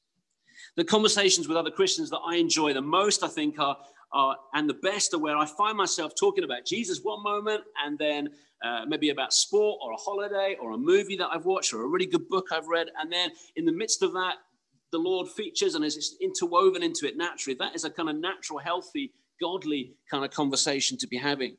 The 0.76 0.84
conversations 0.84 1.48
with 1.48 1.58
other 1.58 1.72
Christians 1.72 2.10
that 2.10 2.20
I 2.26 2.36
enjoy 2.36 2.74
the 2.74 2.82
most, 2.82 3.24
I 3.24 3.28
think, 3.28 3.60
are, 3.60 3.78
are 4.12 4.36
and 4.54 4.70
the 4.70 4.76
best 4.76 5.14
are 5.14 5.20
where 5.20 5.38
I 5.38 5.46
find 5.46 5.78
myself 5.78 6.14
talking 6.20 6.44
about 6.44 6.66
Jesus 6.66 7.00
one 7.04 7.22
moment 7.24 7.64
and 7.86 7.98
then 7.98 8.30
uh, 8.64 8.86
maybe 8.88 9.10
about 9.10 9.34
sport 9.34 9.80
or 9.84 9.94
a 9.94 9.98
holiday 9.98 10.58
or 10.60 10.72
a 10.72 10.78
movie 10.78 11.16
that 11.18 11.30
I've 11.32 11.46
watched 11.46 11.74
or 11.74 11.84
a 11.84 11.88
really 11.88 12.06
good 12.06 12.28
book 12.28 12.48
I've 12.52 12.68
read. 12.68 12.88
And 13.00 13.12
then 13.12 13.32
in 13.56 13.66
the 13.66 13.72
midst 13.72 14.02
of 14.04 14.14
that, 14.14 14.36
the 14.92 14.98
Lord 14.98 15.30
features 15.30 15.76
and 15.76 15.86
is 15.86 16.18
interwoven 16.22 16.84
into 16.84 17.08
it 17.08 17.16
naturally. 17.16 17.56
That 17.60 17.76
is 17.76 17.84
a 17.84 17.90
kind 17.90 18.10
of 18.10 18.16
natural, 18.16 18.60
healthy, 18.60 19.14
godly 19.40 19.94
kind 20.10 20.26
of 20.26 20.32
conversation 20.32 20.98
to 20.98 21.08
be 21.08 21.18
having. 21.18 21.56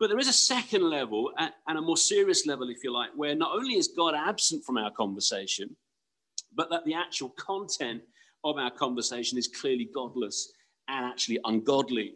But 0.00 0.08
there 0.08 0.18
is 0.18 0.28
a 0.28 0.32
second 0.32 0.82
level 0.82 1.32
and 1.38 1.78
a 1.78 1.80
more 1.80 1.96
serious 1.96 2.46
level, 2.46 2.68
if 2.70 2.84
you 2.84 2.92
like, 2.92 3.10
where 3.16 3.34
not 3.34 3.54
only 3.54 3.74
is 3.74 3.88
God 3.96 4.14
absent 4.14 4.64
from 4.64 4.76
our 4.76 4.92
conversation, 4.92 5.74
but 6.54 6.70
that 6.70 6.84
the 6.84 6.94
actual 6.94 7.30
content 7.30 8.02
of 8.44 8.58
our 8.58 8.70
conversation 8.70 9.38
is 9.38 9.48
clearly 9.48 9.88
godless 9.92 10.52
and 10.88 11.04
actually 11.04 11.38
ungodly. 11.44 12.14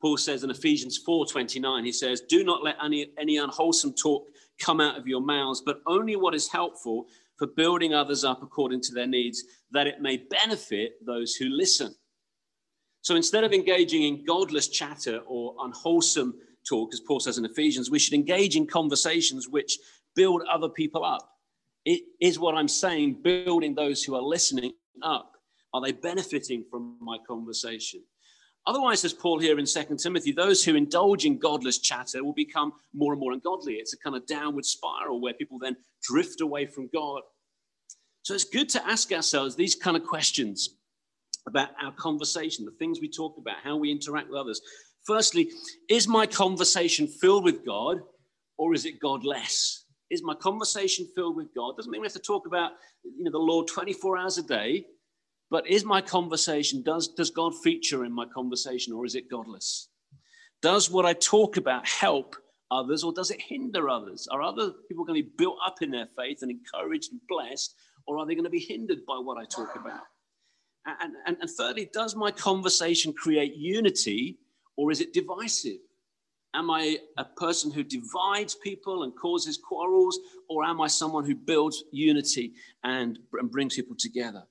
Paul 0.00 0.16
says 0.16 0.44
in 0.44 0.50
Ephesians 0.50 0.98
4:29, 0.98 1.84
he 1.84 1.92
says, 1.92 2.22
"Do 2.22 2.42
not 2.42 2.62
let 2.62 2.76
any, 2.82 3.12
any 3.18 3.36
unwholesome 3.36 3.94
talk 3.94 4.26
come 4.58 4.80
out 4.80 4.98
of 4.98 5.06
your 5.06 5.20
mouths, 5.20 5.62
but 5.64 5.82
only 5.86 6.16
what 6.16 6.34
is 6.34 6.48
helpful 6.48 7.08
for 7.36 7.46
building 7.46 7.94
others 7.94 8.24
up 8.24 8.42
according 8.42 8.80
to 8.82 8.92
their 8.92 9.06
needs, 9.06 9.44
that 9.70 9.86
it 9.86 10.00
may 10.00 10.16
benefit 10.16 11.04
those 11.04 11.34
who 11.34 11.48
listen." 11.48 11.94
So 13.02 13.16
instead 13.16 13.44
of 13.44 13.52
engaging 13.52 14.02
in 14.02 14.24
godless 14.24 14.68
chatter 14.68 15.20
or 15.26 15.54
unwholesome 15.60 16.38
talk, 16.68 16.92
as 16.92 17.00
Paul 17.00 17.20
says 17.20 17.38
in 17.38 17.44
Ephesians, 17.44 17.90
we 17.90 17.98
should 17.98 18.14
engage 18.14 18.56
in 18.56 18.66
conversations 18.66 19.48
which 19.48 19.78
build 20.14 20.42
other 20.42 20.68
people 20.68 21.04
up. 21.04 21.38
It 21.84 22.02
is 22.20 22.38
what 22.38 22.54
I'm 22.54 22.68
saying, 22.68 23.22
building 23.22 23.74
those 23.74 24.04
who 24.04 24.14
are 24.14 24.22
listening 24.22 24.72
up. 25.02 25.32
Are 25.72 25.80
they 25.80 25.92
benefiting 25.92 26.64
from 26.70 26.89
my 27.00 27.18
conversation? 27.26 28.02
Otherwise, 28.66 29.04
as 29.04 29.14
Paul 29.14 29.38
here 29.38 29.58
in 29.58 29.64
2 29.64 29.96
Timothy, 29.96 30.32
those 30.32 30.62
who 30.62 30.74
indulge 30.74 31.24
in 31.24 31.38
godless 31.38 31.78
chatter 31.78 32.22
will 32.22 32.34
become 32.34 32.72
more 32.92 33.12
and 33.12 33.20
more 33.20 33.32
ungodly. 33.32 33.74
It's 33.74 33.94
a 33.94 33.98
kind 33.98 34.14
of 34.14 34.26
downward 34.26 34.66
spiral 34.66 35.20
where 35.20 35.32
people 35.32 35.58
then 35.58 35.76
drift 36.02 36.40
away 36.40 36.66
from 36.66 36.88
God. 36.92 37.22
So 38.22 38.34
it's 38.34 38.44
good 38.44 38.68
to 38.70 38.86
ask 38.86 39.12
ourselves 39.12 39.56
these 39.56 39.74
kind 39.74 39.96
of 39.96 40.04
questions 40.04 40.76
about 41.48 41.70
our 41.82 41.92
conversation, 41.92 42.66
the 42.66 42.72
things 42.72 43.00
we 43.00 43.10
talk 43.10 43.36
about, 43.38 43.56
how 43.64 43.76
we 43.76 43.90
interact 43.90 44.28
with 44.28 44.38
others. 44.38 44.60
Firstly, 45.06 45.50
is 45.88 46.06
my 46.06 46.26
conversation 46.26 47.06
filled 47.06 47.44
with 47.44 47.64
God 47.64 47.98
or 48.58 48.74
is 48.74 48.84
it 48.84 49.00
godless? 49.00 49.86
Is 50.10 50.22
my 50.22 50.34
conversation 50.34 51.08
filled 51.14 51.36
with 51.36 51.48
God? 51.56 51.76
Doesn't 51.76 51.90
mean 51.90 52.02
we 52.02 52.06
have 52.06 52.12
to 52.12 52.18
talk 52.18 52.46
about 52.46 52.72
you 53.04 53.24
know, 53.24 53.30
the 53.30 53.38
Lord 53.38 53.68
24 53.68 54.18
hours 54.18 54.38
a 54.38 54.42
day, 54.42 54.84
but 55.50 55.66
is 55.66 55.84
my 55.84 56.00
conversation, 56.00 56.82
does, 56.82 57.08
does 57.08 57.30
God 57.30 57.54
feature 57.54 58.04
in 58.04 58.12
my 58.12 58.24
conversation 58.26 58.92
or 58.92 59.04
is 59.04 59.14
it 59.14 59.28
godless? 59.28 59.88
Does 60.62 60.90
what 60.90 61.06
I 61.06 61.12
talk 61.14 61.56
about 61.56 61.88
help 61.88 62.36
others 62.70 63.02
or 63.02 63.12
does 63.12 63.30
it 63.30 63.40
hinder 63.40 63.88
others? 63.88 64.28
Are 64.30 64.42
other 64.42 64.70
people 64.88 65.04
going 65.04 65.20
to 65.20 65.26
be 65.26 65.34
built 65.36 65.56
up 65.64 65.82
in 65.82 65.90
their 65.90 66.08
faith 66.16 66.38
and 66.42 66.50
encouraged 66.50 67.10
and 67.12 67.20
blessed, 67.28 67.74
or 68.06 68.18
are 68.18 68.26
they 68.26 68.34
going 68.34 68.44
to 68.44 68.50
be 68.50 68.60
hindered 68.60 69.04
by 69.06 69.18
what 69.18 69.38
I 69.38 69.44
talk 69.44 69.74
about? 69.74 70.02
And, 70.86 71.14
and, 71.26 71.36
and 71.40 71.50
thirdly, 71.50 71.90
does 71.92 72.14
my 72.14 72.30
conversation 72.30 73.12
create 73.12 73.54
unity 73.56 74.38
or 74.76 74.90
is 74.90 75.00
it 75.00 75.12
divisive? 75.12 75.78
Am 76.54 76.70
I 76.70 76.98
a 77.16 77.24
person 77.24 77.70
who 77.70 77.82
divides 77.84 78.54
people 78.54 79.04
and 79.04 79.14
causes 79.16 79.56
quarrels, 79.56 80.18
or 80.48 80.64
am 80.64 80.80
I 80.80 80.88
someone 80.88 81.24
who 81.24 81.34
builds 81.34 81.84
unity 81.92 82.54
and, 82.82 83.20
and 83.34 83.50
brings 83.50 83.76
people 83.76 83.94
together? 83.96 84.42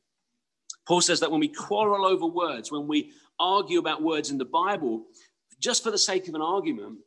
Paul 0.90 1.02
says 1.02 1.20
that 1.20 1.30
when 1.30 1.40
we 1.40 1.50
quarrel 1.50 2.04
over 2.04 2.26
words, 2.26 2.72
when 2.72 2.88
we 2.88 3.12
argue 3.40 3.78
about 3.78 4.02
words 4.02 4.32
in 4.32 4.40
the 4.40 4.46
Bible, 4.46 5.06
just 5.60 5.84
for 5.84 5.92
the 5.92 6.00
sake 6.00 6.28
of 6.28 6.34
an 6.34 6.42
argument, 6.42 6.98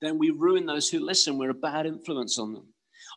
then 0.00 0.18
we 0.18 0.30
ruin 0.30 0.66
those 0.66 0.90
who 0.90 0.98
listen. 0.98 1.38
We're 1.38 1.50
a 1.50 1.54
bad 1.54 1.86
influence 1.86 2.40
on 2.40 2.52
them. 2.52 2.66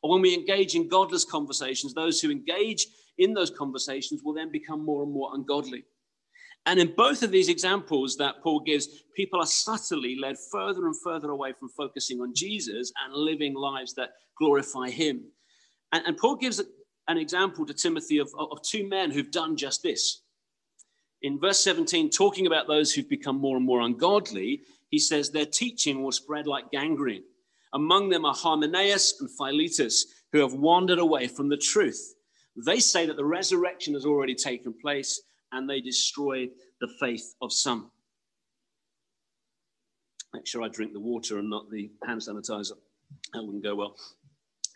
Or 0.04 0.12
when 0.12 0.22
we 0.22 0.36
engage 0.36 0.76
in 0.76 0.88
godless 0.88 1.26
conversations, 1.26 1.96
those 1.96 2.22
who 2.22 2.30
engage 2.30 2.86
in 3.18 3.34
those 3.34 3.50
conversations 3.50 4.22
will 4.24 4.36
then 4.36 4.52
become 4.52 4.86
more 4.86 5.02
and 5.02 5.12
more 5.12 5.32
ungodly. 5.34 5.84
And 6.68 6.80
in 6.80 6.94
both 6.96 7.24
of 7.24 7.32
these 7.32 7.50
examples 7.50 8.18
that 8.18 8.44
Paul 8.44 8.60
gives, 8.60 8.88
people 9.16 9.42
are 9.42 9.48
subtly 9.48 10.16
led 10.16 10.36
further 10.52 10.86
and 10.86 10.96
further 11.04 11.32
away 11.32 11.54
from 11.60 11.70
focusing 11.70 12.22
on 12.22 12.36
Jesus 12.36 12.94
and 13.04 13.16
living 13.16 13.56
lives 13.56 13.96
that 13.96 14.12
glorify 14.38 14.92
him. 14.92 15.24
And, 15.92 16.06
and 16.06 16.18
Paul 16.18 16.36
gives 16.36 16.62
an 17.08 17.18
example 17.18 17.66
to 17.66 17.74
Timothy 17.74 18.18
of, 18.18 18.30
of 18.38 18.62
two 18.62 18.88
men 18.88 19.12
who've 19.12 19.32
done 19.32 19.56
just 19.56 19.84
this. 19.84 20.22
In 21.22 21.40
verse 21.40 21.64
17, 21.64 22.10
talking 22.10 22.48
about 22.48 22.68
those 22.68 22.94
who've 22.94 23.10
become 23.10 23.40
more 23.40 23.58
and 23.58 23.66
more 23.66 23.82
ungodly, 23.82 24.62
he 24.90 25.00
says 25.00 25.30
their 25.30 25.46
teaching 25.46 26.04
will 26.04 26.12
spread 26.12 26.48
like 26.48 26.72
gangrene. 26.72 27.24
Among 27.74 28.10
them 28.10 28.26
are 28.26 28.34
Hymenaeus 28.34 29.20
and 29.20 29.30
Philetus, 29.38 30.06
who 30.32 30.40
have 30.40 30.54
wandered 30.54 31.00
away 31.00 31.28
from 31.28 31.50
the 31.50 31.58
truth. 31.58 32.16
They 32.66 32.80
say 32.80 33.06
that 33.06 33.18
the 33.18 33.26
resurrection 33.26 33.94
has 33.94 34.06
already 34.06 34.36
taken 34.36 34.74
place 34.82 35.22
and 35.52 35.70
they 35.70 35.82
destroy 35.82 36.48
the 36.82 36.90
faith 37.00 37.36
of 37.42 37.52
some. 37.52 37.92
Make 40.34 40.48
sure 40.48 40.64
I 40.64 40.68
drink 40.68 40.94
the 40.94 41.00
water 41.00 41.40
and 41.40 41.50
not 41.50 41.70
the 41.72 41.90
hand 42.06 42.22
sanitizer. 42.22 42.74
That 43.34 43.44
wouldn't 43.44 43.64
go 43.64 43.76
well. 43.76 43.96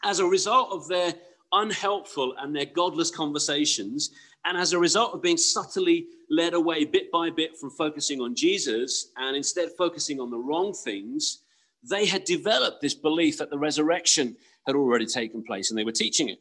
As 0.03 0.19
a 0.19 0.25
result 0.25 0.71
of 0.71 0.87
their 0.87 1.13
unhelpful 1.53 2.35
and 2.39 2.55
their 2.55 2.65
godless 2.65 3.11
conversations, 3.11 4.11
and 4.45 4.57
as 4.57 4.73
a 4.73 4.79
result 4.79 5.13
of 5.13 5.21
being 5.21 5.37
subtly 5.37 6.07
led 6.29 6.53
away 6.53 6.85
bit 6.85 7.11
by 7.11 7.29
bit 7.29 7.57
from 7.57 7.69
focusing 7.69 8.21
on 8.21 8.35
Jesus 8.35 9.11
and 9.17 9.35
instead 9.35 9.69
focusing 9.77 10.19
on 10.19 10.31
the 10.31 10.37
wrong 10.37 10.73
things, 10.73 11.43
they 11.83 12.05
had 12.05 12.23
developed 12.23 12.81
this 12.81 12.93
belief 12.93 13.37
that 13.37 13.49
the 13.49 13.57
resurrection 13.57 14.35
had 14.65 14.75
already 14.75 15.05
taken 15.05 15.43
place 15.43 15.69
and 15.69 15.77
they 15.77 15.83
were 15.83 15.91
teaching 15.91 16.29
it. 16.29 16.39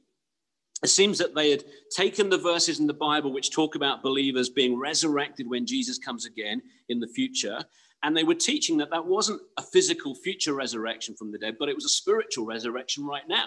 It 0.82 0.88
seems 0.88 1.18
that 1.18 1.34
they 1.34 1.50
had 1.50 1.64
taken 1.94 2.30
the 2.30 2.38
verses 2.38 2.80
in 2.80 2.86
the 2.86 2.94
Bible 2.94 3.32
which 3.32 3.50
talk 3.50 3.74
about 3.74 4.02
believers 4.02 4.48
being 4.48 4.78
resurrected 4.78 5.48
when 5.48 5.66
Jesus 5.66 5.98
comes 5.98 6.24
again 6.24 6.62
in 6.88 7.00
the 7.00 7.08
future, 7.08 7.62
and 8.02 8.16
they 8.16 8.24
were 8.24 8.34
teaching 8.34 8.78
that 8.78 8.90
that 8.90 9.04
wasn't 9.04 9.42
a 9.58 9.62
physical 9.62 10.14
future 10.14 10.54
resurrection 10.54 11.14
from 11.16 11.32
the 11.32 11.38
dead, 11.38 11.56
but 11.58 11.68
it 11.68 11.74
was 11.74 11.84
a 11.84 11.90
spiritual 11.90 12.46
resurrection 12.46 13.04
right 13.04 13.28
now. 13.28 13.44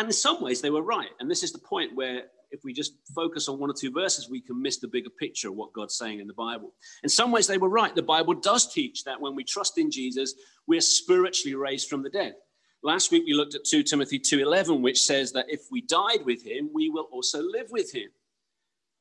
And 0.00 0.08
in 0.08 0.14
some 0.14 0.40
ways, 0.40 0.62
they 0.62 0.70
were 0.70 0.80
right. 0.80 1.10
And 1.20 1.30
this 1.30 1.42
is 1.42 1.52
the 1.52 1.58
point 1.58 1.94
where 1.94 2.22
if 2.50 2.60
we 2.64 2.72
just 2.72 2.94
focus 3.14 3.48
on 3.48 3.58
one 3.58 3.68
or 3.68 3.74
two 3.78 3.90
verses, 3.90 4.30
we 4.30 4.40
can 4.40 4.60
miss 4.60 4.78
the 4.78 4.88
bigger 4.88 5.10
picture 5.10 5.50
of 5.50 5.56
what 5.56 5.74
God's 5.74 5.94
saying 5.94 6.20
in 6.20 6.26
the 6.26 6.32
Bible. 6.32 6.72
In 7.02 7.10
some 7.10 7.30
ways, 7.30 7.46
they 7.46 7.58
were 7.58 7.68
right. 7.68 7.94
The 7.94 8.00
Bible 8.00 8.32
does 8.32 8.72
teach 8.72 9.04
that 9.04 9.20
when 9.20 9.34
we 9.36 9.44
trust 9.44 9.76
in 9.76 9.90
Jesus, 9.90 10.32
we're 10.66 10.80
spiritually 10.80 11.54
raised 11.54 11.90
from 11.90 12.02
the 12.02 12.08
dead. 12.08 12.32
Last 12.82 13.12
week 13.12 13.24
we 13.26 13.34
looked 13.34 13.54
at 13.54 13.66
2 13.66 13.82
Timothy 13.82 14.18
2:11 14.18 14.80
which 14.80 15.02
says 15.02 15.32
that 15.32 15.50
if 15.50 15.66
we 15.70 15.82
died 15.82 16.24
with 16.24 16.42
him 16.42 16.70
we 16.72 16.88
will 16.88 17.08
also 17.12 17.42
live 17.42 17.70
with 17.70 17.92
him. 17.92 18.08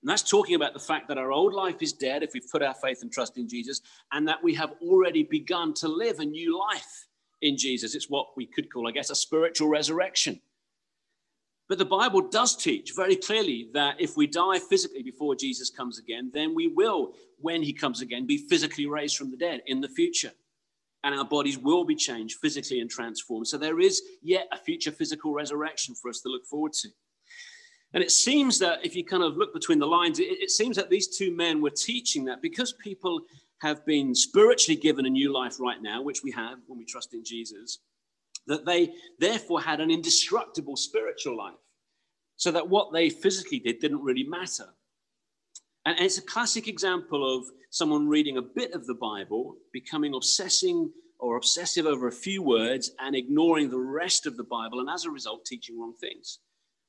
And 0.02 0.10
that's 0.10 0.30
talking 0.30 0.56
about 0.56 0.74
the 0.74 0.82
fact 0.82 1.08
that 1.08 1.18
our 1.18 1.32
old 1.32 1.54
life 1.54 1.82
is 1.82 1.94
dead 1.94 2.22
if 2.22 2.32
we've 2.34 2.52
put 2.52 2.62
our 2.62 2.74
faith 2.74 3.04
and 3.04 3.10
trust 3.10 3.38
in 3.38 3.48
Jesus 3.48 3.80
and 4.12 4.28
that 4.28 4.44
we 4.44 4.54
have 4.56 4.74
already 4.82 5.24
begun 5.24 5.74
to 5.76 5.88
live 5.88 6.20
a 6.20 6.26
new 6.26 6.60
life 6.60 7.08
in 7.42 7.56
Jesus. 7.56 7.96
It's 7.96 8.10
what 8.10 8.36
we 8.36 8.46
could 8.46 8.70
call 8.70 8.86
I 8.86 8.92
guess 8.92 9.12
a 9.12 9.16
spiritual 9.16 9.70
resurrection. 9.70 10.42
But 11.70 11.78
the 11.78 11.86
Bible 11.86 12.22
does 12.22 12.56
teach 12.56 12.94
very 12.96 13.16
clearly 13.16 13.70
that 13.74 14.02
if 14.02 14.18
we 14.18 14.26
die 14.26 14.60
physically 14.60 15.04
before 15.04 15.36
Jesus 15.36 15.70
comes 15.70 16.00
again, 16.00 16.32
then 16.34 16.56
we 16.56 16.68
will, 16.68 17.14
when 17.38 17.62
he 17.62 17.72
comes 17.72 18.02
again, 18.02 18.26
be 18.26 18.38
physically 18.50 18.88
raised 18.88 19.16
from 19.16 19.30
the 19.30 19.38
dead 19.38 19.62
in 19.68 19.80
the 19.80 19.88
future 19.88 20.32
and 21.04 21.16
our 21.16 21.26
bodies 21.26 21.58
will 21.58 21.86
be 21.86 21.96
changed 21.96 22.40
physically 22.40 22.82
and 22.82 22.90
transformed. 22.90 23.48
So 23.48 23.58
there 23.58 23.80
is 23.80 24.02
yet 24.22 24.48
a 24.52 24.58
future 24.58 24.92
physical 24.92 25.34
resurrection 25.34 25.96
for 25.96 26.10
us 26.10 26.20
to 26.22 26.30
look 26.30 26.46
forward 26.46 26.74
to. 26.74 26.90
And 27.94 28.04
it 28.04 28.12
seems 28.12 28.60
that 28.60 28.86
if 28.86 28.96
you 28.96 29.04
kind 29.04 29.24
of 29.24 29.38
look 29.38 29.54
between 29.54 29.80
the 29.80 29.88
lines, 29.88 30.20
it, 30.20 30.26
it, 30.26 30.52
seems 30.52 30.76
that 30.76 30.90
these 30.90 31.18
two 31.18 31.36
men 31.36 31.62
were 31.62 31.72
teaching 31.72 32.26
that 32.26 32.42
because 32.42 32.74
people 32.74 33.22
have 33.62 33.84
been 33.86 34.14
spiritually 34.14 34.80
given 34.80 35.06
a 35.06 35.10
new 35.10 35.34
life 35.34 35.60
right 35.60 35.82
now, 35.82 36.02
which 36.02 36.22
we 36.24 36.32
have 36.32 36.60
when 36.68 36.78
we 36.78 36.86
trust 36.86 37.14
in 37.14 37.24
Jesus, 37.24 37.80
that 38.48 38.66
they 38.66 38.94
therefore 39.20 39.62
had 39.62 39.80
an 39.80 39.92
indestructible 39.92 40.76
spiritual 40.76 41.38
life. 41.38 41.54
So 42.38 42.52
that 42.52 42.70
what 42.70 42.94
they 42.94 43.10
physically 43.10 43.60
did 43.60 43.80
didn't 43.80 44.04
really 44.04 44.24
matter. 44.24 44.68
And 45.86 46.00
it's 46.00 46.18
a 46.18 46.24
classic 46.24 46.68
example 46.68 47.38
of 47.38 47.46
someone 47.70 48.08
reading 48.08 48.38
a 48.38 48.42
bit 48.42 48.74
of 48.74 48.86
the 48.86 48.96
Bible, 48.96 49.56
becoming 49.74 50.14
obsessing 50.14 50.92
or 51.20 51.36
obsessive 51.36 51.86
over 51.86 52.08
a 52.08 52.12
few 52.12 52.42
words 52.42 52.92
and 53.00 53.16
ignoring 53.16 53.70
the 53.70 53.80
rest 53.80 54.26
of 54.26 54.38
the 54.38 54.44
Bible, 54.44 54.80
and 54.80 54.90
as 54.90 55.06
a 55.06 55.12
result, 55.12 55.46
teaching 55.46 55.80
wrong 55.80 55.94
things 56.00 56.40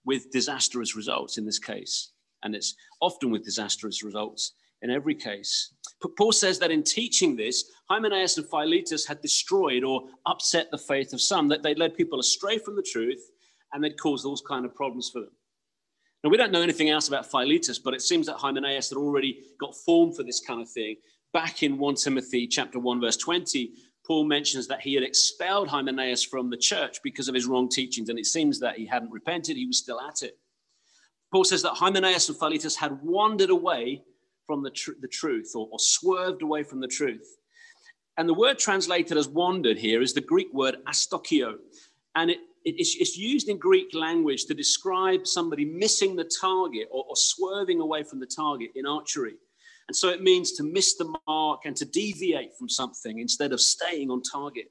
with 0.05 0.31
disastrous 0.31 0.95
results 0.95 1.37
in 1.37 1.45
this 1.45 1.59
case. 1.59 2.13
And 2.43 2.55
it's 2.55 2.75
often 3.01 3.31
with 3.31 3.45
disastrous 3.45 4.03
results 4.03 4.55
in 4.83 4.91
every 4.91 5.15
case. 5.15 5.75
Paul 6.09 6.33
says 6.33 6.59
that 6.59 6.71
in 6.71 6.83
teaching 6.83 7.37
this, 7.37 7.71
Hymenaeus 7.91 8.39
and 8.39 8.49
Philetus 8.49 9.07
had 9.07 9.21
destroyed 9.21 9.85
or 9.85 10.09
upset 10.27 10.71
the 10.71 10.79
faith 10.79 11.13
of 11.13 11.21
some, 11.21 11.49
that 11.49 11.63
they 11.63 11.75
led 11.75 11.97
people 11.97 12.21
astray 12.21 12.59
from 12.59 12.77
the 12.77 12.83
truth 12.83 13.31
and 13.73 13.85
they'd 13.85 14.01
caused 14.01 14.25
those 14.25 14.43
kind 14.47 14.65
of 14.65 14.75
problems 14.75 15.11
for 15.13 15.21
them. 15.21 15.31
Now, 16.25 16.31
we 16.31 16.37
don't 16.37 16.53
know 16.53 16.63
anything 16.63 16.91
else 16.91 17.09
about 17.09 17.31
Philetus, 17.31 17.79
but 17.79 17.95
it 17.95 18.03
seems 18.03 18.27
that 18.27 18.37
Hymenaeus 18.37 18.91
had 18.91 18.99
already 18.99 19.43
got 19.59 19.75
form 19.75 20.13
for 20.13 20.23
this 20.23 20.41
kind 20.41 20.61
of 20.61 20.69
thing. 20.69 20.97
Back 21.33 21.63
in 21.63 21.79
1 21.79 21.95
Timothy 21.97 22.47
chapter 22.47 22.79
1, 22.79 23.01
verse 23.01 23.17
20, 23.17 23.73
Paul 24.07 24.25
mentions 24.25 24.67
that 24.67 24.81
he 24.81 24.95
had 24.95 25.05
expelled 25.05 25.69
Hymenaeus 25.69 26.25
from 26.25 26.51
the 26.51 26.57
church 26.57 26.99
because 27.03 27.29
of 27.29 27.35
his 27.35 27.47
wrong 27.47 27.69
teachings, 27.69 28.09
and 28.09 28.19
it 28.19 28.27
seems 28.27 28.59
that 28.61 28.77
he 28.77 28.87
hadn't 28.87 29.13
repented, 29.13 29.57
he 29.57 29.67
was 29.67 29.79
still 29.79 30.01
at 30.01 30.23
it. 30.23 30.39
Paul 31.33 31.45
says 31.45 31.63
that 31.63 31.75
Hymenaeus 31.75 32.29
and 32.29 32.39
Philetus 32.39 32.77
had 32.77 33.01
wandered 33.03 33.51
away 33.51 34.03
from 34.51 34.65
the, 34.65 34.71
tr- 34.71 34.99
the 35.01 35.07
truth 35.07 35.53
or, 35.55 35.69
or 35.71 35.79
swerved 35.79 36.43
away 36.43 36.65
from 36.65 36.81
the 36.81 36.89
truth. 36.89 37.37
And 38.17 38.29
the 38.29 38.35
word 38.35 38.59
translated 38.59 39.17
as 39.17 39.29
wandered 39.29 39.79
here 39.79 40.03
is 40.03 40.13
the 40.13 40.21
Greek 40.21 40.53
word 40.53 40.79
astokio, 40.89 41.55
and 42.17 42.33
it 42.33 42.39
it's, 42.65 42.97
it's, 42.97 43.17
used 43.17 43.49
in 43.49 43.59
Greek 43.59 43.95
language 43.95 44.47
to 44.47 44.55
describe 44.55 45.25
somebody 45.25 45.65
missing 45.65 46.17
the 46.17 46.29
target 46.41 46.89
or, 46.91 47.05
or, 47.09 47.17
swerving 47.17 47.81
away 47.81 48.03
from 48.03 48.19
the 48.19 48.27
target 48.27 48.71
in 48.75 48.87
archery. 48.87 49.35
And 49.89 49.97
so 49.97 50.09
it 50.09 50.21
means 50.21 50.53
to 50.53 50.65
miss 50.65 50.97
the 50.97 51.17
mark 51.27 51.61
and 51.65 51.75
to 51.77 51.87
deviate 51.87 52.51
from 52.59 52.69
something 52.69 53.21
instead 53.21 53.53
of 53.53 53.61
staying 53.61 54.11
on 54.11 54.21
target. 54.21 54.67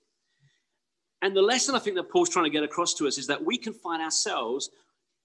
And 1.23 1.35
the 1.35 1.41
lesson 1.41 1.73
I 1.73 1.79
think 1.79 1.95
that 1.95 2.11
Paul's 2.11 2.29
trying 2.29 2.45
to 2.45 2.51
get 2.51 2.63
across 2.63 2.93
to 2.95 3.07
us 3.07 3.17
is 3.17 3.25
that 3.27 3.43
we 3.43 3.57
can 3.57 3.73
find 3.73 4.03
ourselves 4.03 4.69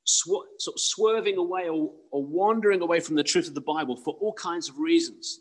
sw- 0.04 0.49
sort 0.58 0.76
of 0.76 0.80
swerving 0.80 1.37
away 1.37 1.68
or, 1.68 1.92
or 2.11 2.25
wandering 2.25 2.80
away 2.80 3.00
from 3.00 3.16
the 3.16 3.23
truth 3.23 3.49
of 3.49 3.54
the 3.54 3.61
Bible 3.61 3.96
for 3.96 4.14
all 4.20 4.32
kinds 4.34 4.68
of 4.68 4.78
reasons. 4.78 5.40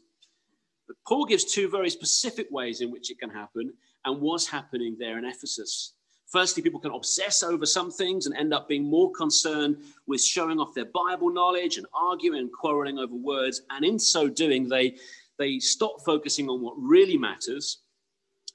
But 0.87 0.97
Paul 1.07 1.25
gives 1.25 1.45
two 1.45 1.69
very 1.69 1.89
specific 1.89 2.47
ways 2.51 2.81
in 2.81 2.91
which 2.91 3.11
it 3.11 3.19
can 3.19 3.29
happen 3.29 3.73
and 4.05 4.21
was 4.21 4.47
happening 4.47 4.97
there 4.99 5.17
in 5.17 5.25
Ephesus. 5.25 5.93
Firstly, 6.33 6.63
people 6.63 6.79
can 6.79 6.91
obsess 6.91 7.43
over 7.43 7.65
some 7.65 7.91
things 7.91 8.25
and 8.25 8.35
end 8.35 8.53
up 8.53 8.67
being 8.67 8.83
more 8.83 9.11
concerned 9.11 9.77
with 10.07 10.21
showing 10.21 10.59
off 10.59 10.73
their 10.73 10.85
Bible 10.85 11.31
knowledge 11.31 11.77
and 11.77 11.85
arguing 11.93 12.39
and 12.39 12.51
quarreling 12.51 12.97
over 12.97 13.13
words. 13.13 13.61
And 13.69 13.85
in 13.85 13.99
so 13.99 14.27
doing, 14.27 14.67
they, 14.67 14.97
they 15.37 15.59
stop 15.59 16.01
focusing 16.03 16.49
on 16.49 16.61
what 16.61 16.73
really 16.77 17.17
matters 17.17 17.83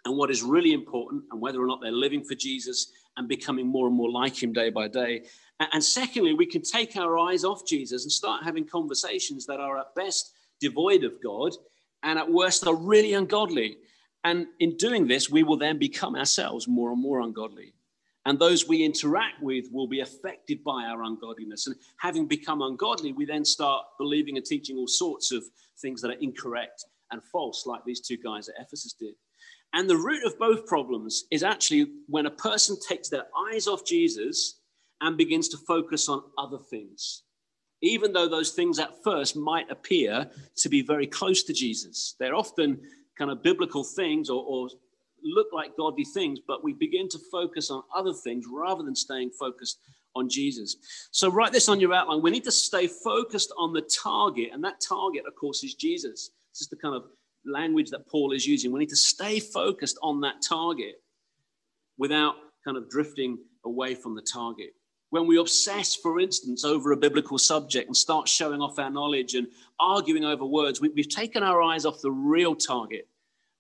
and 0.04 0.16
what 0.16 0.30
is 0.30 0.42
really 0.42 0.72
important 0.72 1.22
and 1.30 1.40
whether 1.40 1.62
or 1.62 1.66
not 1.66 1.80
they're 1.80 1.92
living 1.92 2.24
for 2.24 2.34
Jesus 2.34 2.90
and 3.16 3.28
becoming 3.28 3.66
more 3.66 3.86
and 3.86 3.96
more 3.96 4.10
like 4.10 4.42
him 4.42 4.52
day 4.52 4.70
by 4.70 4.88
day. 4.88 5.22
And 5.60 5.82
secondly, 5.82 6.34
we 6.34 6.46
can 6.46 6.62
take 6.62 6.96
our 6.96 7.18
eyes 7.18 7.44
off 7.44 7.66
Jesus 7.66 8.04
and 8.04 8.12
start 8.12 8.44
having 8.44 8.64
conversations 8.64 9.44
that 9.46 9.58
are 9.58 9.78
at 9.78 9.94
best 9.96 10.32
devoid 10.60 11.02
of 11.04 11.20
God 11.22 11.52
and 12.02 12.18
at 12.18 12.30
worst 12.30 12.66
are 12.66 12.76
really 12.76 13.14
ungodly. 13.14 13.78
And 14.24 14.46
in 14.60 14.76
doing 14.76 15.08
this, 15.08 15.28
we 15.28 15.42
will 15.42 15.56
then 15.56 15.78
become 15.78 16.14
ourselves 16.14 16.68
more 16.68 16.92
and 16.92 17.02
more 17.02 17.20
ungodly. 17.20 17.74
And 18.24 18.38
those 18.38 18.68
we 18.68 18.84
interact 18.84 19.42
with 19.42 19.66
will 19.72 19.88
be 19.88 20.00
affected 20.00 20.62
by 20.62 20.84
our 20.84 21.02
ungodliness. 21.02 21.66
And 21.66 21.76
having 21.98 22.26
become 22.26 22.62
ungodly, 22.62 23.12
we 23.12 23.24
then 23.24 23.44
start 23.44 23.84
believing 23.98 24.36
and 24.36 24.44
teaching 24.44 24.76
all 24.76 24.86
sorts 24.86 25.32
of 25.32 25.44
things 25.80 26.02
that 26.02 26.10
are 26.10 26.20
incorrect 26.20 26.84
and 27.10 27.22
false, 27.24 27.64
like 27.66 27.84
these 27.84 28.00
two 28.00 28.18
guys 28.18 28.48
at 28.48 28.56
Ephesus 28.60 28.92
did. 28.92 29.14
And 29.72 29.88
the 29.88 29.96
root 29.96 30.24
of 30.24 30.38
both 30.38 30.66
problems 30.66 31.24
is 31.30 31.42
actually 31.42 31.86
when 32.06 32.26
a 32.26 32.30
person 32.30 32.76
takes 32.86 33.08
their 33.08 33.24
eyes 33.50 33.66
off 33.66 33.84
Jesus 33.84 34.57
and 35.00 35.16
begins 35.16 35.48
to 35.48 35.56
focus 35.56 36.08
on 36.08 36.22
other 36.36 36.58
things, 36.58 37.22
even 37.82 38.12
though 38.12 38.28
those 38.28 38.52
things 38.52 38.78
at 38.78 39.02
first 39.04 39.36
might 39.36 39.70
appear 39.70 40.28
to 40.56 40.68
be 40.68 40.82
very 40.82 41.06
close 41.06 41.42
to 41.44 41.52
Jesus. 41.52 42.14
They're 42.18 42.34
often 42.34 42.80
kind 43.16 43.30
of 43.30 43.42
biblical 43.42 43.84
things 43.84 44.30
or, 44.30 44.44
or 44.44 44.68
look 45.22 45.48
like 45.52 45.76
godly 45.76 46.04
things, 46.04 46.38
but 46.46 46.62
we 46.62 46.72
begin 46.72 47.08
to 47.08 47.18
focus 47.30 47.70
on 47.70 47.82
other 47.94 48.12
things 48.12 48.44
rather 48.50 48.82
than 48.82 48.94
staying 48.94 49.30
focused 49.30 49.78
on 50.14 50.28
Jesus. 50.28 50.76
So 51.10 51.30
write 51.30 51.52
this 51.52 51.68
on 51.68 51.80
your 51.80 51.92
outline. 51.94 52.22
We 52.22 52.30
need 52.30 52.44
to 52.44 52.52
stay 52.52 52.86
focused 52.86 53.52
on 53.58 53.72
the 53.72 53.82
target, 53.82 54.50
and 54.52 54.62
that 54.64 54.80
target, 54.86 55.24
of 55.26 55.34
course, 55.34 55.62
is 55.64 55.74
Jesus. 55.74 56.30
This 56.52 56.62
is 56.62 56.68
the 56.68 56.76
kind 56.76 56.94
of 56.94 57.04
language 57.44 57.90
that 57.90 58.08
Paul 58.08 58.32
is 58.32 58.46
using. 58.46 58.72
We 58.72 58.80
need 58.80 58.88
to 58.88 58.96
stay 58.96 59.40
focused 59.40 59.98
on 60.02 60.20
that 60.22 60.36
target 60.46 61.02
without 61.96 62.34
kind 62.64 62.76
of 62.76 62.88
drifting 62.88 63.38
away 63.64 63.94
from 63.94 64.14
the 64.14 64.22
target. 64.22 64.70
When 65.10 65.26
we 65.26 65.38
obsess, 65.38 65.94
for 65.94 66.20
instance, 66.20 66.64
over 66.64 66.92
a 66.92 66.96
biblical 66.96 67.38
subject 67.38 67.86
and 67.86 67.96
start 67.96 68.28
showing 68.28 68.60
off 68.60 68.78
our 68.78 68.90
knowledge 68.90 69.34
and 69.34 69.48
arguing 69.80 70.24
over 70.24 70.44
words, 70.44 70.80
we, 70.80 70.92
have 70.96 71.08
taken 71.08 71.42
our 71.42 71.62
eyes 71.62 71.86
off 71.86 72.02
the 72.02 72.10
real 72.10 72.54
target, 72.54 73.08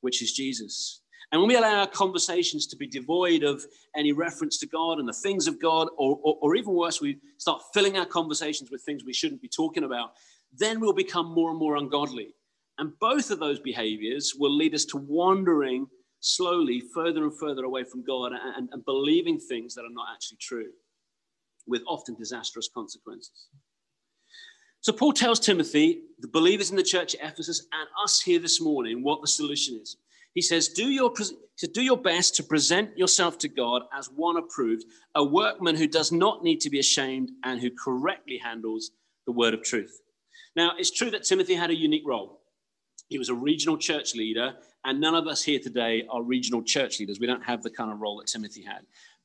which 0.02 0.20
is 0.20 0.32
Jesus. 0.32 1.00
And 1.32 1.40
when 1.40 1.48
we 1.48 1.56
allow 1.56 1.80
our 1.80 1.86
conversations 1.86 2.66
to 2.66 2.76
be 2.76 2.86
devoid 2.86 3.44
of 3.44 3.64
any 3.96 4.12
reference 4.12 4.58
to 4.58 4.66
God 4.66 4.98
and 4.98 5.08
the 5.08 5.12
things 5.12 5.46
of 5.46 5.60
God, 5.60 5.88
or, 5.96 6.18
or, 6.22 6.38
or, 6.40 6.56
even 6.56 6.74
worse, 6.74 7.00
we 7.00 7.18
start 7.38 7.62
filling 7.72 7.96
our 7.96 8.06
conversations 8.06 8.70
with 8.70 8.82
things 8.82 9.04
we 9.04 9.12
shouldn't 9.14 9.42
be 9.42 9.48
talking 9.48 9.84
about, 9.84 10.12
then 10.56 10.80
we'll 10.80 10.94
become 10.94 11.32
more 11.32 11.50
and 11.50 11.58
more 11.58 11.76
ungodly. 11.76 12.34
And 12.78 12.98
both 12.98 13.30
of 13.30 13.40
those 13.40 13.58
behaviors 13.58 14.34
will 14.38 14.54
lead 14.54 14.74
us 14.74 14.84
to 14.86 14.98
wandering 14.98 15.86
slowly 16.20 16.82
further 16.94 17.24
and 17.24 17.38
further 17.38 17.64
away 17.64 17.84
from 17.84 18.04
God 18.04 18.32
and, 18.32 18.68
and 18.72 18.84
believing 18.84 19.38
things 19.38 19.74
that 19.74 19.82
are 19.82 19.92
not 19.92 20.08
actually 20.14 20.38
true 20.40 20.68
with 21.68 21.82
often 21.86 22.14
disastrous 22.14 22.68
consequences. 22.72 23.48
So 24.80 24.92
Paul 24.92 25.12
tells 25.12 25.40
Timothy, 25.40 26.02
the 26.20 26.28
believers 26.28 26.70
in 26.70 26.76
the 26.76 26.82
church 26.82 27.14
at 27.16 27.32
Ephesus, 27.32 27.66
and 27.72 27.88
us 28.02 28.20
here 28.20 28.38
this 28.38 28.60
morning, 28.60 29.02
what 29.02 29.20
the 29.20 29.28
solution 29.28 29.78
is. 29.80 29.96
He 30.34 30.42
says, 30.42 30.68
do 30.68 30.88
your, 30.88 31.12
says, 31.16 31.70
do 31.72 31.82
your 31.82 31.96
best 31.96 32.36
to 32.36 32.44
present 32.44 32.96
yourself 32.96 33.38
to 33.38 33.48
God 33.48 33.82
as 33.92 34.06
one 34.06 34.36
approved, 34.36 34.84
a 35.14 35.24
workman 35.24 35.74
who 35.74 35.88
does 35.88 36.12
not 36.12 36.44
need 36.44 36.60
to 36.60 36.70
be 36.70 36.78
ashamed 36.78 37.30
and 37.44 37.60
who 37.60 37.70
correctly 37.70 38.38
handles 38.38 38.92
the 39.26 39.32
word 39.32 39.52
of 39.52 39.62
truth. 39.62 40.00
Now, 40.54 40.72
it's 40.78 40.90
true 40.90 41.10
that 41.10 41.24
Timothy 41.24 41.54
had 41.54 41.70
a 41.70 41.76
unique 41.76 42.04
role. 42.06 42.40
He 43.08 43.18
was 43.18 43.30
a 43.30 43.34
regional 43.34 43.78
church 43.78 44.14
leader, 44.14 44.54
and 44.84 45.00
none 45.00 45.14
of 45.14 45.26
us 45.26 45.42
here 45.42 45.58
today 45.58 46.06
are 46.10 46.22
regional 46.22 46.62
church 46.62 47.00
leaders. 47.00 47.18
We 47.18 47.26
don't 47.26 47.44
have 47.44 47.62
the 47.62 47.70
kind 47.70 47.90
of 47.90 48.00
role 48.00 48.18
that 48.18 48.28
Timothy 48.28 48.62
had. 48.62 48.82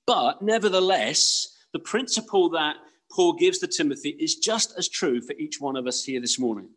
But 0.07 0.41
nevertheless, 0.41 1.52
the 1.73 1.79
principle 1.79 2.49
that 2.49 2.77
Paul 3.11 3.33
gives 3.33 3.59
to 3.59 3.67
Timothy 3.67 4.15
is 4.19 4.35
just 4.35 4.73
as 4.77 4.87
true 4.87 5.21
for 5.21 5.33
each 5.33 5.59
one 5.59 5.75
of 5.75 5.87
us 5.87 6.03
here 6.03 6.21
this 6.21 6.39
morning. 6.39 6.69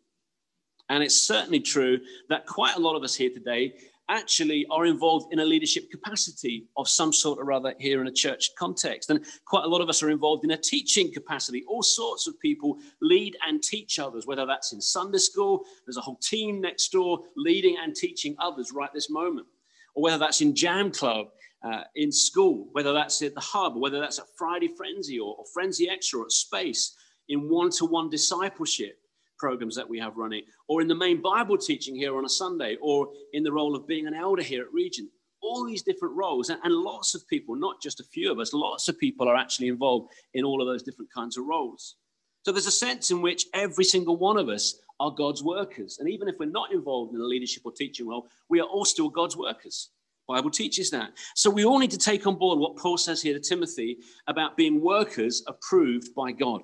And 0.89 1.03
it's 1.03 1.21
certainly 1.21 1.59
true 1.59 1.99
that 2.29 2.45
quite 2.45 2.75
a 2.75 2.79
lot 2.79 2.95
of 2.95 3.03
us 3.03 3.15
here 3.15 3.29
today 3.29 3.73
actually 4.09 4.65
are 4.71 4.85
involved 4.85 5.33
in 5.33 5.39
a 5.39 5.45
leadership 5.45 5.91
capacity 5.91 6.65
of 6.77 6.87
some 6.87 7.11
sort 7.11 7.39
or 7.39 7.51
other 7.51 7.73
here 7.77 7.99
in 7.99 8.07
a 8.07 8.11
church 8.11 8.51
context. 8.57 9.09
And 9.09 9.25
quite 9.45 9.65
a 9.65 9.67
lot 9.67 9.81
of 9.81 9.89
us 9.89 10.01
are 10.01 10.09
involved 10.09 10.45
in 10.45 10.51
a 10.51 10.57
teaching 10.57 11.11
capacity. 11.11 11.65
All 11.67 11.83
sorts 11.83 12.25
of 12.25 12.39
people 12.39 12.77
lead 13.01 13.35
and 13.45 13.61
teach 13.61 13.99
others, 13.99 14.25
whether 14.25 14.45
that's 14.45 14.71
in 14.71 14.79
Sunday 14.79 15.17
school, 15.17 15.65
there's 15.85 15.97
a 15.97 16.01
whole 16.01 16.19
team 16.21 16.61
next 16.61 16.89
door 16.93 17.19
leading 17.35 17.77
and 17.83 17.95
teaching 17.95 18.35
others 18.39 18.71
right 18.71 18.93
this 18.93 19.09
moment, 19.09 19.47
or 19.93 20.03
whether 20.03 20.17
that's 20.17 20.39
in 20.39 20.55
Jam 20.55 20.89
Club 20.89 21.27
uh, 21.63 21.83
in 21.95 22.11
school, 22.11 22.69
whether 22.71 22.93
that's 22.93 23.21
at 23.21 23.33
the 23.33 23.41
hub, 23.41 23.75
whether 23.75 23.99
that's 23.99 24.19
at 24.19 24.25
Friday 24.37 24.69
Frenzy 24.75 25.19
or, 25.19 25.35
or 25.37 25.45
Frenzy 25.53 25.89
Extra 25.89 26.19
or 26.19 26.25
at 26.25 26.31
Space, 26.31 26.95
in 27.29 27.49
one 27.49 27.69
to 27.71 27.85
one 27.85 28.09
discipleship 28.09 28.97
programs 29.37 29.75
that 29.75 29.87
we 29.87 29.99
have 29.99 30.17
running, 30.17 30.43
or 30.67 30.81
in 30.81 30.87
the 30.87 30.95
main 30.95 31.21
Bible 31.21 31.57
teaching 31.57 31.95
here 31.95 32.17
on 32.17 32.25
a 32.25 32.29
Sunday, 32.29 32.77
or 32.81 33.09
in 33.33 33.43
the 33.43 33.51
role 33.51 33.75
of 33.75 33.87
being 33.87 34.07
an 34.07 34.13
elder 34.13 34.41
here 34.41 34.63
at 34.63 34.73
Regent. 34.73 35.09
All 35.41 35.65
these 35.65 35.83
different 35.83 36.15
roles, 36.15 36.49
and, 36.49 36.59
and 36.63 36.73
lots 36.73 37.13
of 37.13 37.27
people, 37.27 37.55
not 37.55 37.81
just 37.81 37.99
a 37.99 38.03
few 38.03 38.31
of 38.31 38.39
us, 38.39 38.53
lots 38.53 38.87
of 38.87 38.97
people 38.97 39.29
are 39.29 39.35
actually 39.35 39.67
involved 39.67 40.11
in 40.33 40.43
all 40.43 40.61
of 40.61 40.67
those 40.67 40.81
different 40.81 41.13
kinds 41.13 41.37
of 41.37 41.45
roles. 41.45 41.97
So 42.43 42.51
there's 42.51 42.65
a 42.65 42.71
sense 42.71 43.11
in 43.11 43.21
which 43.21 43.45
every 43.53 43.83
single 43.83 44.17
one 44.17 44.37
of 44.37 44.49
us 44.49 44.79
are 44.99 45.11
God's 45.11 45.43
workers. 45.43 45.97
And 45.99 46.09
even 46.09 46.27
if 46.27 46.35
we're 46.39 46.49
not 46.49 46.71
involved 46.71 47.13
in 47.13 47.21
a 47.21 47.25
leadership 47.25 47.63
or 47.65 47.71
teaching 47.71 48.07
role, 48.07 48.27
we 48.49 48.59
are 48.59 48.67
all 48.67 48.85
still 48.85 49.09
God's 49.09 49.37
workers. 49.37 49.89
Bible 50.27 50.51
teaches 50.51 50.89
that. 50.91 51.11
So 51.35 51.49
we 51.49 51.65
all 51.65 51.79
need 51.79 51.91
to 51.91 51.97
take 51.97 52.27
on 52.27 52.35
board 52.35 52.59
what 52.59 52.75
Paul 52.75 52.97
says 52.97 53.21
here 53.21 53.33
to 53.33 53.39
Timothy 53.39 53.97
about 54.27 54.57
being 54.57 54.81
workers 54.81 55.43
approved 55.47 56.13
by 56.13 56.31
God. 56.31 56.63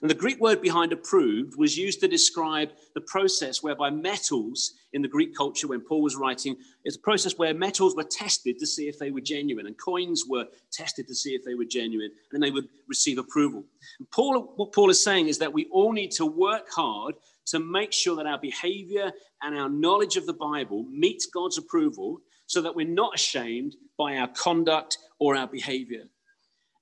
And 0.00 0.08
the 0.08 0.14
Greek 0.14 0.38
word 0.40 0.62
behind 0.62 0.92
approved 0.92 1.56
was 1.56 1.76
used 1.76 2.00
to 2.00 2.08
describe 2.08 2.70
the 2.94 3.00
process 3.00 3.62
whereby 3.62 3.90
metals 3.90 4.74
in 4.92 5.02
the 5.02 5.08
Greek 5.08 5.34
culture, 5.34 5.66
when 5.66 5.80
Paul 5.80 6.02
was 6.02 6.14
writing, 6.14 6.56
it's 6.84 6.96
a 6.96 7.00
process 7.00 7.36
where 7.36 7.52
metals 7.52 7.96
were 7.96 8.04
tested 8.04 8.58
to 8.58 8.66
see 8.66 8.88
if 8.88 8.98
they 8.98 9.10
were 9.10 9.20
genuine, 9.20 9.66
and 9.66 9.76
coins 9.76 10.24
were 10.28 10.46
tested 10.70 11.08
to 11.08 11.14
see 11.14 11.30
if 11.30 11.44
they 11.44 11.54
were 11.54 11.64
genuine, 11.64 12.10
and 12.32 12.42
they 12.42 12.52
would 12.52 12.68
receive 12.86 13.18
approval. 13.18 13.64
And 13.98 14.08
Paul, 14.10 14.52
what 14.56 14.72
Paul 14.72 14.90
is 14.90 15.02
saying 15.02 15.28
is 15.28 15.38
that 15.38 15.52
we 15.52 15.66
all 15.72 15.92
need 15.92 16.12
to 16.12 16.26
work 16.26 16.70
hard 16.70 17.16
to 17.46 17.58
make 17.58 17.92
sure 17.92 18.14
that 18.16 18.26
our 18.26 18.38
behavior 18.38 19.10
and 19.42 19.58
our 19.58 19.68
knowledge 19.68 20.16
of 20.16 20.26
the 20.26 20.32
Bible 20.32 20.84
meets 20.90 21.26
God's 21.26 21.58
approval 21.58 22.20
so 22.48 22.60
that 22.62 22.74
we're 22.74 22.88
not 22.88 23.14
ashamed 23.14 23.76
by 23.96 24.16
our 24.16 24.28
conduct 24.28 24.98
or 25.20 25.36
our 25.36 25.46
behavior. 25.46 26.04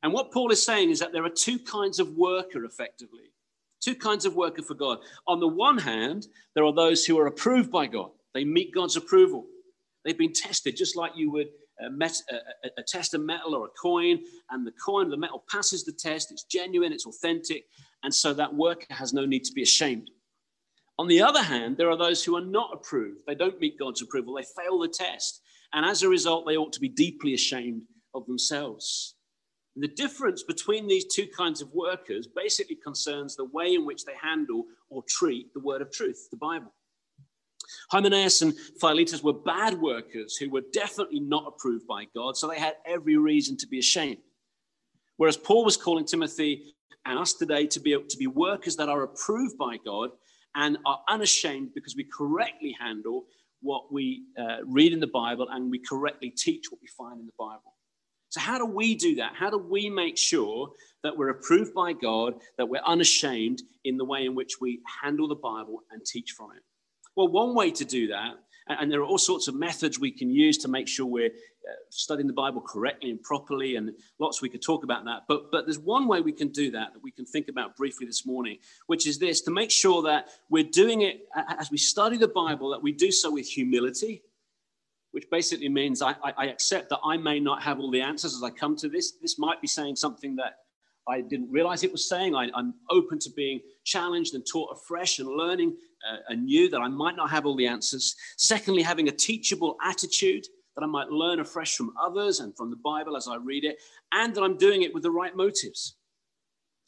And 0.02 0.12
what 0.12 0.32
Paul 0.32 0.50
is 0.52 0.64
saying 0.64 0.90
is 0.90 1.00
that 1.00 1.12
there 1.12 1.24
are 1.24 1.30
two 1.30 1.58
kinds 1.58 1.98
of 1.98 2.16
worker, 2.16 2.64
effectively, 2.64 3.32
two 3.80 3.94
kinds 3.94 4.24
of 4.24 4.34
worker 4.34 4.62
for 4.62 4.74
God. 4.74 4.98
On 5.26 5.40
the 5.40 5.48
one 5.48 5.76
hand, 5.76 6.28
there 6.54 6.64
are 6.64 6.72
those 6.72 7.04
who 7.04 7.18
are 7.18 7.26
approved 7.26 7.70
by 7.70 7.86
God, 7.86 8.10
they 8.32 8.44
meet 8.44 8.74
God's 8.74 8.96
approval. 8.96 9.44
They've 10.04 10.16
been 10.16 10.32
tested 10.32 10.76
just 10.76 10.94
like 10.94 11.12
you 11.16 11.32
would 11.32 11.48
uh, 11.84 11.90
met, 11.90 12.16
uh, 12.32 12.36
uh, 12.36 12.68
uh, 12.78 12.82
test 12.86 13.14
a 13.14 13.18
metal 13.18 13.54
or 13.54 13.66
a 13.66 13.70
coin, 13.70 14.20
and 14.50 14.66
the 14.66 14.72
coin, 14.72 15.10
the 15.10 15.16
metal 15.16 15.42
passes 15.50 15.84
the 15.84 15.92
test, 15.92 16.30
it's 16.30 16.44
genuine, 16.44 16.92
it's 16.92 17.06
authentic, 17.06 17.64
and 18.02 18.14
so 18.14 18.32
that 18.32 18.54
worker 18.54 18.86
has 18.90 19.12
no 19.12 19.26
need 19.26 19.44
to 19.44 19.52
be 19.52 19.62
ashamed. 19.62 20.10
On 20.98 21.08
the 21.08 21.20
other 21.20 21.42
hand, 21.42 21.76
there 21.76 21.90
are 21.90 21.96
those 21.96 22.24
who 22.24 22.36
are 22.36 22.44
not 22.44 22.70
approved. 22.72 23.20
They 23.26 23.34
don't 23.34 23.60
meet 23.60 23.78
God's 23.78 24.00
approval, 24.00 24.34
they 24.34 24.62
fail 24.62 24.78
the 24.78 24.88
test. 24.88 25.42
And 25.76 25.84
as 25.84 26.02
a 26.02 26.08
result, 26.08 26.46
they 26.46 26.56
ought 26.56 26.72
to 26.72 26.80
be 26.80 26.88
deeply 26.88 27.34
ashamed 27.34 27.82
of 28.14 28.26
themselves. 28.26 29.14
And 29.74 29.84
the 29.84 29.88
difference 29.88 30.42
between 30.42 30.88
these 30.88 31.04
two 31.04 31.26
kinds 31.26 31.60
of 31.60 31.70
workers 31.74 32.26
basically 32.26 32.76
concerns 32.76 33.36
the 33.36 33.44
way 33.44 33.74
in 33.74 33.84
which 33.84 34.06
they 34.06 34.14
handle 34.20 34.64
or 34.88 35.04
treat 35.06 35.52
the 35.52 35.60
word 35.60 35.82
of 35.82 35.92
truth, 35.92 36.28
the 36.30 36.38
Bible. 36.38 36.72
Hymenaeus 37.90 38.40
and 38.40 38.54
Philetus 38.80 39.22
were 39.22 39.34
bad 39.34 39.78
workers 39.78 40.36
who 40.36 40.48
were 40.48 40.62
definitely 40.72 41.20
not 41.20 41.44
approved 41.46 41.86
by 41.86 42.06
God, 42.14 42.38
so 42.38 42.48
they 42.48 42.58
had 42.58 42.76
every 42.86 43.18
reason 43.18 43.54
to 43.58 43.66
be 43.66 43.78
ashamed. 43.78 44.22
Whereas 45.18 45.36
Paul 45.36 45.62
was 45.62 45.76
calling 45.76 46.06
Timothy 46.06 46.74
and 47.04 47.18
us 47.18 47.34
today 47.34 47.66
to 47.66 47.80
be, 47.80 47.92
to 47.92 48.16
be 48.16 48.26
workers 48.26 48.76
that 48.76 48.88
are 48.88 49.02
approved 49.02 49.58
by 49.58 49.76
God 49.84 50.10
and 50.54 50.78
are 50.86 51.02
unashamed 51.06 51.74
because 51.74 51.94
we 51.94 52.04
correctly 52.04 52.74
handle 52.80 53.26
what 53.66 53.92
we 53.92 54.22
uh, 54.38 54.58
read 54.64 54.92
in 54.92 55.00
the 55.00 55.06
Bible 55.06 55.48
and 55.50 55.70
we 55.70 55.78
correctly 55.78 56.30
teach 56.30 56.66
what 56.70 56.80
we 56.80 56.88
find 56.96 57.20
in 57.20 57.26
the 57.26 57.32
Bible. 57.38 57.74
So, 58.30 58.40
how 58.40 58.58
do 58.58 58.66
we 58.66 58.94
do 58.94 59.16
that? 59.16 59.32
How 59.34 59.50
do 59.50 59.58
we 59.58 59.90
make 59.90 60.16
sure 60.16 60.70
that 61.02 61.16
we're 61.16 61.30
approved 61.30 61.74
by 61.74 61.92
God, 61.92 62.34
that 62.58 62.68
we're 62.68 62.82
unashamed 62.84 63.62
in 63.84 63.96
the 63.96 64.04
way 64.04 64.24
in 64.24 64.34
which 64.34 64.60
we 64.60 64.80
handle 65.02 65.28
the 65.28 65.36
Bible 65.36 65.80
and 65.90 66.04
teach 66.04 66.32
from 66.36 66.52
it? 66.56 66.62
Well, 67.16 67.28
one 67.28 67.54
way 67.54 67.70
to 67.70 67.84
do 67.84 68.08
that, 68.08 68.34
and 68.68 68.90
there 68.90 69.00
are 69.00 69.04
all 69.04 69.18
sorts 69.18 69.48
of 69.48 69.54
methods 69.54 69.98
we 69.98 70.10
can 70.10 70.30
use 70.30 70.58
to 70.58 70.68
make 70.68 70.88
sure 70.88 71.06
we're 71.06 71.26
uh, 71.26 71.72
studying 71.90 72.26
the 72.26 72.32
Bible 72.32 72.60
correctly 72.60 73.10
and 73.10 73.22
properly, 73.22 73.76
and 73.76 73.92
lots 74.18 74.42
we 74.42 74.48
could 74.48 74.62
talk 74.62 74.84
about 74.84 75.04
that. 75.04 75.22
But, 75.28 75.50
but 75.52 75.66
there's 75.66 75.78
one 75.78 76.08
way 76.08 76.20
we 76.20 76.32
can 76.32 76.48
do 76.48 76.70
that 76.72 76.92
that 76.92 77.02
we 77.02 77.10
can 77.10 77.24
think 77.24 77.48
about 77.48 77.76
briefly 77.76 78.06
this 78.06 78.26
morning, 78.26 78.58
which 78.86 79.06
is 79.06 79.18
this 79.18 79.40
to 79.42 79.50
make 79.50 79.70
sure 79.70 80.02
that 80.02 80.28
we're 80.50 80.64
doing 80.64 81.02
it 81.02 81.28
as 81.58 81.70
we 81.70 81.78
study 81.78 82.16
the 82.16 82.28
Bible, 82.28 82.70
that 82.70 82.82
we 82.82 82.92
do 82.92 83.12
so 83.12 83.32
with 83.32 83.46
humility 83.46 84.22
which 85.12 85.30
basically 85.30 85.70
means 85.70 86.02
I, 86.02 86.14
I, 86.22 86.48
accept 86.48 86.90
that 86.90 86.98
I 87.02 87.16
may 87.16 87.40
not 87.40 87.62
have 87.62 87.80
all 87.80 87.90
the 87.90 88.02
answers 88.02 88.34
as 88.34 88.42
I 88.42 88.50
come 88.50 88.76
to 88.76 88.88
this. 88.90 89.12
This 89.12 89.38
might 89.38 89.62
be 89.62 89.66
saying 89.66 89.96
something 89.96 90.36
that 90.36 90.58
I 91.08 91.20
didn't 91.20 91.50
realize 91.50 91.84
it 91.84 91.92
was 91.92 92.08
saying. 92.08 92.34
I, 92.34 92.48
am 92.56 92.74
open 92.90 93.18
to 93.20 93.30
being 93.30 93.60
challenged 93.84 94.34
and 94.34 94.44
taught 94.44 94.76
afresh 94.76 95.18
and 95.18 95.28
learning 95.28 95.76
uh, 96.08 96.16
anew 96.28 96.68
that 96.70 96.80
I 96.80 96.88
might 96.88 97.16
not 97.16 97.30
have 97.30 97.46
all 97.46 97.56
the 97.56 97.66
answers. 97.66 98.14
Secondly, 98.36 98.82
having 98.82 99.08
a 99.08 99.12
teachable 99.12 99.76
attitude 99.84 100.46
that 100.74 100.82
I 100.82 100.86
might 100.86 101.08
learn 101.08 101.40
afresh 101.40 101.76
from 101.76 101.92
others 102.00 102.40
and 102.40 102.56
from 102.56 102.70
the 102.70 102.76
Bible 102.76 103.16
as 103.16 103.28
I 103.28 103.36
read 103.36 103.64
it, 103.64 103.76
and 104.12 104.34
that 104.34 104.42
I'm 104.42 104.58
doing 104.58 104.82
it 104.82 104.92
with 104.92 105.04
the 105.04 105.10
right 105.10 105.34
motives. 105.34 105.96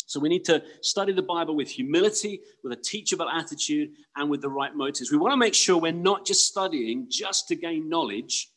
So 0.07 0.19
we 0.19 0.29
need 0.29 0.45
to 0.47 0.63
study 0.81 1.13
the 1.13 1.23
Bible 1.23 1.55
with 1.55 1.69
humility, 1.69 2.41
with 2.65 2.73
a 2.73 2.83
teachable 2.83 3.29
attitude, 3.29 3.91
and 4.17 4.31
with 4.31 4.41
the 4.41 4.49
right 4.49 4.75
motives. 4.75 5.13
We 5.13 5.19
want 5.19 5.33
to 5.33 5.37
make 5.37 5.55
sure 5.55 5.79
we're 5.79 5.93
not 5.93 6.27
just 6.27 6.47
studying 6.47 7.07
just 7.11 7.47
to 7.49 7.55
gain 7.55 7.89
knowledge 7.89 8.51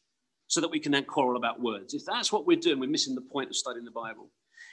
so 0.48 0.60
that 0.62 0.72
we 0.72 0.80
can 0.80 0.92
then 0.92 1.06
quarrel 1.06 1.38
about 1.38 1.62
words. 1.62 1.94
If 1.94 2.06
that's 2.06 2.32
what 2.32 2.46
we're 2.46 2.60
doing, 2.60 2.80
we're 2.80 2.90
missing 2.90 3.16
the 3.16 3.22
point 3.22 3.50
of 3.50 3.56
studying 3.56 3.86
the 3.86 3.92
Bible. 3.92 4.30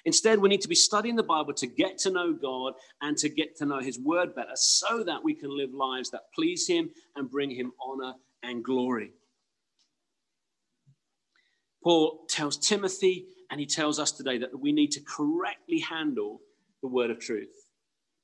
Instead, 0.08 0.38
we 0.38 0.48
need 0.48 0.62
to 0.62 0.68
be 0.68 0.74
studying 0.74 1.16
the 1.16 1.22
Bible 1.22 1.52
to 1.52 1.66
get 1.66 1.98
to 1.98 2.10
know 2.10 2.32
God 2.32 2.72
and 3.02 3.14
to 3.18 3.28
get 3.28 3.58
to 3.58 3.66
know 3.66 3.78
His 3.78 3.98
Word 3.98 4.34
better 4.34 4.54
so 4.54 5.04
that 5.04 5.22
we 5.22 5.34
can 5.34 5.54
live 5.54 5.74
lives 5.74 6.08
that 6.12 6.32
please 6.34 6.66
Him 6.66 6.88
and 7.14 7.30
bring 7.30 7.50
Him 7.50 7.72
honor 7.78 8.14
and 8.42 8.64
glory. 8.64 9.12
Paul 11.84 12.24
tells 12.26 12.56
Timothy 12.56 13.26
and 13.50 13.60
he 13.60 13.66
tells 13.66 14.00
us 14.00 14.10
today 14.10 14.38
that 14.38 14.58
we 14.58 14.72
need 14.72 14.92
to 14.92 15.00
correctly 15.00 15.80
handle 15.80 16.40
the 16.80 16.88
word 16.88 17.10
of 17.10 17.20
truth. 17.20 17.66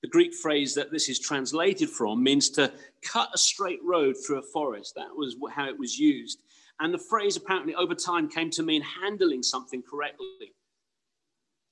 The 0.00 0.08
Greek 0.08 0.32
phrase 0.32 0.74
that 0.76 0.90
this 0.90 1.10
is 1.10 1.20
translated 1.20 1.90
from 1.90 2.22
means 2.22 2.48
to 2.50 2.72
cut 3.02 3.28
a 3.34 3.38
straight 3.38 3.80
road 3.84 4.14
through 4.16 4.38
a 4.38 4.50
forest. 4.54 4.94
That 4.96 5.14
was 5.14 5.36
how 5.54 5.68
it 5.68 5.78
was 5.78 5.98
used. 5.98 6.40
And 6.80 6.94
the 6.94 6.98
phrase 7.10 7.36
apparently 7.36 7.74
over 7.74 7.94
time 7.94 8.30
came 8.30 8.48
to 8.52 8.62
mean 8.62 8.80
handling 8.80 9.42
something 9.42 9.82
correctly. 9.82 10.54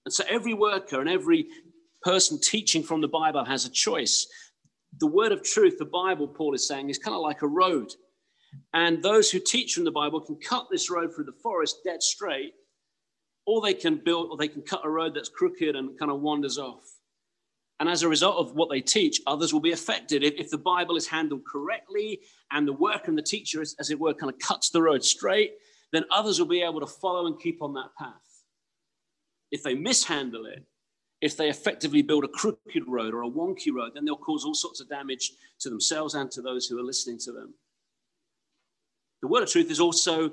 And 0.04 0.12
so 0.12 0.24
every 0.28 0.54
worker 0.54 1.00
and 1.00 1.08
every 1.08 1.46
person 2.02 2.38
teaching 2.40 2.82
from 2.82 3.00
the 3.00 3.08
Bible 3.08 3.44
has 3.44 3.64
a 3.64 3.70
choice. 3.70 4.26
The 4.98 5.06
word 5.06 5.32
of 5.32 5.42
truth, 5.42 5.78
the 5.78 5.84
Bible, 5.84 6.28
Paul 6.28 6.54
is 6.54 6.66
saying, 6.66 6.90
is 6.90 6.98
kind 6.98 7.14
of 7.14 7.22
like 7.22 7.42
a 7.42 7.46
road. 7.46 7.92
And 8.74 9.02
those 9.02 9.30
who 9.30 9.38
teach 9.38 9.74
from 9.74 9.84
the 9.84 9.90
Bible 9.90 10.20
can 10.20 10.36
cut 10.36 10.66
this 10.70 10.90
road 10.90 11.14
through 11.14 11.24
the 11.24 11.38
forest 11.42 11.78
dead 11.84 12.02
straight 12.02 12.52
or 13.46 13.60
they 13.60 13.74
can 13.74 13.96
build 13.96 14.30
or 14.30 14.36
they 14.36 14.48
can 14.48 14.62
cut 14.62 14.82
a 14.84 14.90
road 14.90 15.14
that's 15.14 15.28
crooked 15.28 15.74
and 15.74 15.98
kind 15.98 16.10
of 16.10 16.20
wanders 16.20 16.58
off. 16.58 16.84
And 17.80 17.88
as 17.88 18.02
a 18.02 18.08
result 18.08 18.36
of 18.36 18.54
what 18.54 18.70
they 18.70 18.80
teach, 18.80 19.20
others 19.26 19.52
will 19.52 19.60
be 19.60 19.72
affected. 19.72 20.22
If, 20.22 20.34
if 20.34 20.50
the 20.50 20.58
Bible 20.58 20.96
is 20.96 21.08
handled 21.08 21.42
correctly 21.44 22.20
and 22.52 22.68
the 22.68 22.72
worker 22.72 23.06
and 23.06 23.18
the 23.18 23.22
teacher, 23.22 23.60
is, 23.60 23.74
as 23.80 23.90
it 23.90 23.98
were, 23.98 24.14
kind 24.14 24.32
of 24.32 24.38
cuts 24.38 24.70
the 24.70 24.82
road 24.82 25.02
straight, 25.04 25.54
then 25.92 26.04
others 26.12 26.38
will 26.38 26.46
be 26.46 26.62
able 26.62 26.78
to 26.80 26.86
follow 26.86 27.26
and 27.26 27.40
keep 27.40 27.60
on 27.60 27.74
that 27.74 27.88
path. 27.98 28.31
If 29.52 29.62
they 29.62 29.74
mishandle 29.74 30.46
it, 30.46 30.64
if 31.20 31.36
they 31.36 31.48
effectively 31.48 32.02
build 32.02 32.24
a 32.24 32.28
crooked 32.28 32.82
road 32.88 33.14
or 33.14 33.22
a 33.22 33.30
wonky 33.30 33.72
road, 33.72 33.92
then 33.94 34.04
they'll 34.04 34.16
cause 34.16 34.44
all 34.44 34.54
sorts 34.54 34.80
of 34.80 34.88
damage 34.88 35.32
to 35.60 35.70
themselves 35.70 36.14
and 36.14 36.28
to 36.32 36.42
those 36.42 36.66
who 36.66 36.78
are 36.80 36.82
listening 36.82 37.18
to 37.20 37.32
them. 37.32 37.54
The 39.20 39.28
word 39.28 39.44
of 39.44 39.50
truth 39.50 39.70
is 39.70 39.78
also 39.78 40.32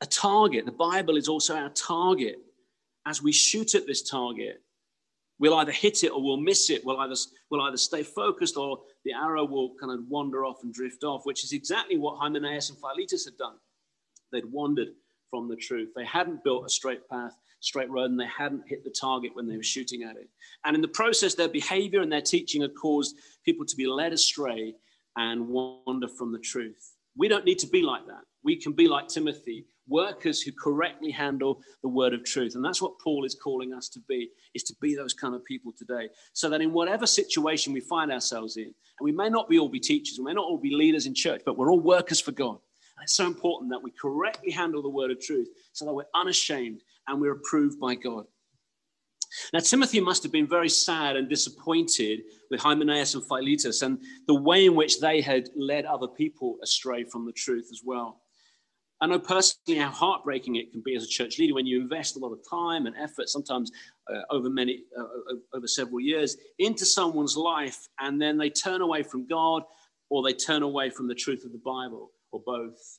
a 0.00 0.06
target. 0.06 0.64
The 0.64 0.72
Bible 0.72 1.16
is 1.16 1.28
also 1.28 1.56
our 1.56 1.70
target. 1.70 2.36
As 3.04 3.20
we 3.20 3.32
shoot 3.32 3.74
at 3.74 3.88
this 3.88 4.08
target, 4.08 4.62
we'll 5.40 5.54
either 5.54 5.72
hit 5.72 6.04
it 6.04 6.10
or 6.10 6.22
we'll 6.22 6.36
miss 6.36 6.70
it. 6.70 6.84
We'll 6.84 6.98
either, 6.98 7.16
we'll 7.50 7.62
either 7.62 7.76
stay 7.76 8.04
focused 8.04 8.56
or 8.56 8.78
the 9.04 9.12
arrow 9.12 9.44
will 9.44 9.74
kind 9.80 9.92
of 9.92 10.06
wander 10.08 10.44
off 10.44 10.62
and 10.62 10.72
drift 10.72 11.02
off, 11.02 11.22
which 11.24 11.42
is 11.42 11.52
exactly 11.52 11.98
what 11.98 12.18
Hymenaeus 12.18 12.70
and 12.70 12.78
Philetus 12.78 13.24
had 13.24 13.36
done. 13.38 13.56
They'd 14.30 14.44
wandered 14.44 14.90
from 15.30 15.48
the 15.48 15.56
truth. 15.56 15.88
They 15.96 16.04
hadn't 16.04 16.44
built 16.44 16.64
a 16.64 16.68
straight 16.68 17.08
path, 17.08 17.36
straight 17.62 17.90
road, 17.90 18.10
and 18.10 18.20
they 18.20 18.26
hadn't 18.26 18.68
hit 18.68 18.84
the 18.84 18.90
target 18.90 19.34
when 19.34 19.48
they 19.48 19.56
were 19.56 19.62
shooting 19.62 20.02
at 20.02 20.16
it. 20.16 20.28
And 20.64 20.74
in 20.74 20.82
the 20.82 20.88
process, 20.88 21.34
their 21.34 21.48
behavior 21.48 22.00
and 22.00 22.12
their 22.12 22.20
teaching 22.20 22.62
had 22.62 22.74
caused 22.74 23.16
people 23.44 23.64
to 23.64 23.76
be 23.76 23.86
led 23.86 24.12
astray 24.12 24.74
and 25.16 25.48
wander 25.48 26.08
from 26.08 26.32
the 26.32 26.38
truth. 26.38 26.96
We 27.16 27.28
don't 27.28 27.44
need 27.44 27.58
to 27.60 27.66
be 27.66 27.82
like 27.82 28.06
that. 28.06 28.22
We 28.42 28.56
can 28.56 28.72
be 28.72 28.88
like 28.88 29.08
Timothy 29.08 29.66
workers 29.88 30.40
who 30.40 30.52
correctly 30.52 31.10
handle 31.10 31.60
the 31.82 31.88
word 31.88 32.14
of 32.14 32.24
truth. 32.24 32.54
And 32.54 32.64
that's 32.64 32.80
what 32.80 32.98
Paul 32.98 33.24
is 33.24 33.34
calling 33.34 33.72
us 33.72 33.88
to 33.90 34.00
be, 34.08 34.30
is 34.54 34.62
to 34.64 34.74
be 34.80 34.94
those 34.94 35.12
kind 35.12 35.34
of 35.34 35.44
people 35.44 35.72
today. 35.76 36.08
So 36.32 36.48
that 36.50 36.60
in 36.60 36.72
whatever 36.72 37.06
situation 37.06 37.72
we 37.72 37.80
find 37.80 38.12
ourselves 38.12 38.56
in, 38.56 38.64
and 38.64 38.74
we 39.00 39.12
may 39.12 39.28
not 39.28 39.48
be 39.48 39.58
all 39.58 39.68
be 39.68 39.80
teachers, 39.80 40.18
we 40.18 40.24
may 40.24 40.34
not 40.34 40.46
all 40.46 40.58
be 40.58 40.74
leaders 40.74 41.06
in 41.06 41.14
church, 41.14 41.42
but 41.44 41.56
we're 41.56 41.70
all 41.70 41.80
workers 41.80 42.20
for 42.20 42.32
God. 42.32 42.58
And 42.96 43.04
it's 43.04 43.14
so 43.14 43.26
important 43.26 43.70
that 43.70 43.82
we 43.82 43.90
correctly 43.90 44.52
handle 44.52 44.82
the 44.82 44.88
word 44.88 45.10
of 45.10 45.20
truth 45.20 45.48
so 45.72 45.84
that 45.84 45.94
we're 45.94 46.04
unashamed 46.14 46.82
and 47.08 47.20
we're 47.20 47.32
approved 47.32 47.78
by 47.80 47.94
God. 47.94 48.24
Now, 49.52 49.60
Timothy 49.60 50.00
must 50.00 50.22
have 50.22 50.32
been 50.32 50.46
very 50.46 50.68
sad 50.68 51.16
and 51.16 51.28
disappointed 51.28 52.20
with 52.50 52.60
Hymenaeus 52.60 53.14
and 53.14 53.26
Philetus 53.26 53.82
and 53.82 53.98
the 54.26 54.34
way 54.34 54.66
in 54.66 54.74
which 54.74 55.00
they 55.00 55.20
had 55.20 55.48
led 55.56 55.86
other 55.86 56.08
people 56.08 56.58
astray 56.62 57.04
from 57.04 57.24
the 57.24 57.32
truth 57.32 57.68
as 57.72 57.80
well. 57.84 58.20
I 59.00 59.06
know 59.06 59.18
personally 59.18 59.80
how 59.80 59.90
heartbreaking 59.90 60.56
it 60.56 60.70
can 60.70 60.80
be 60.80 60.94
as 60.94 61.02
a 61.02 61.08
church 61.08 61.38
leader 61.38 61.54
when 61.54 61.66
you 61.66 61.80
invest 61.80 62.16
a 62.16 62.20
lot 62.20 62.32
of 62.32 62.38
time 62.48 62.86
and 62.86 62.94
effort, 62.96 63.28
sometimes 63.28 63.72
uh, 64.08 64.20
over 64.30 64.48
many, 64.48 64.84
uh, 64.96 65.02
uh, 65.02 65.56
over 65.56 65.66
several 65.66 65.98
years, 65.98 66.36
into 66.60 66.86
someone's 66.86 67.36
life, 67.36 67.88
and 67.98 68.22
then 68.22 68.38
they 68.38 68.48
turn 68.48 68.80
away 68.80 69.02
from 69.02 69.26
God 69.26 69.64
or 70.08 70.22
they 70.22 70.34
turn 70.34 70.62
away 70.62 70.90
from 70.90 71.08
the 71.08 71.14
truth 71.14 71.44
of 71.44 71.52
the 71.52 71.62
Bible, 71.64 72.12
or 72.32 72.42
both. 72.44 72.98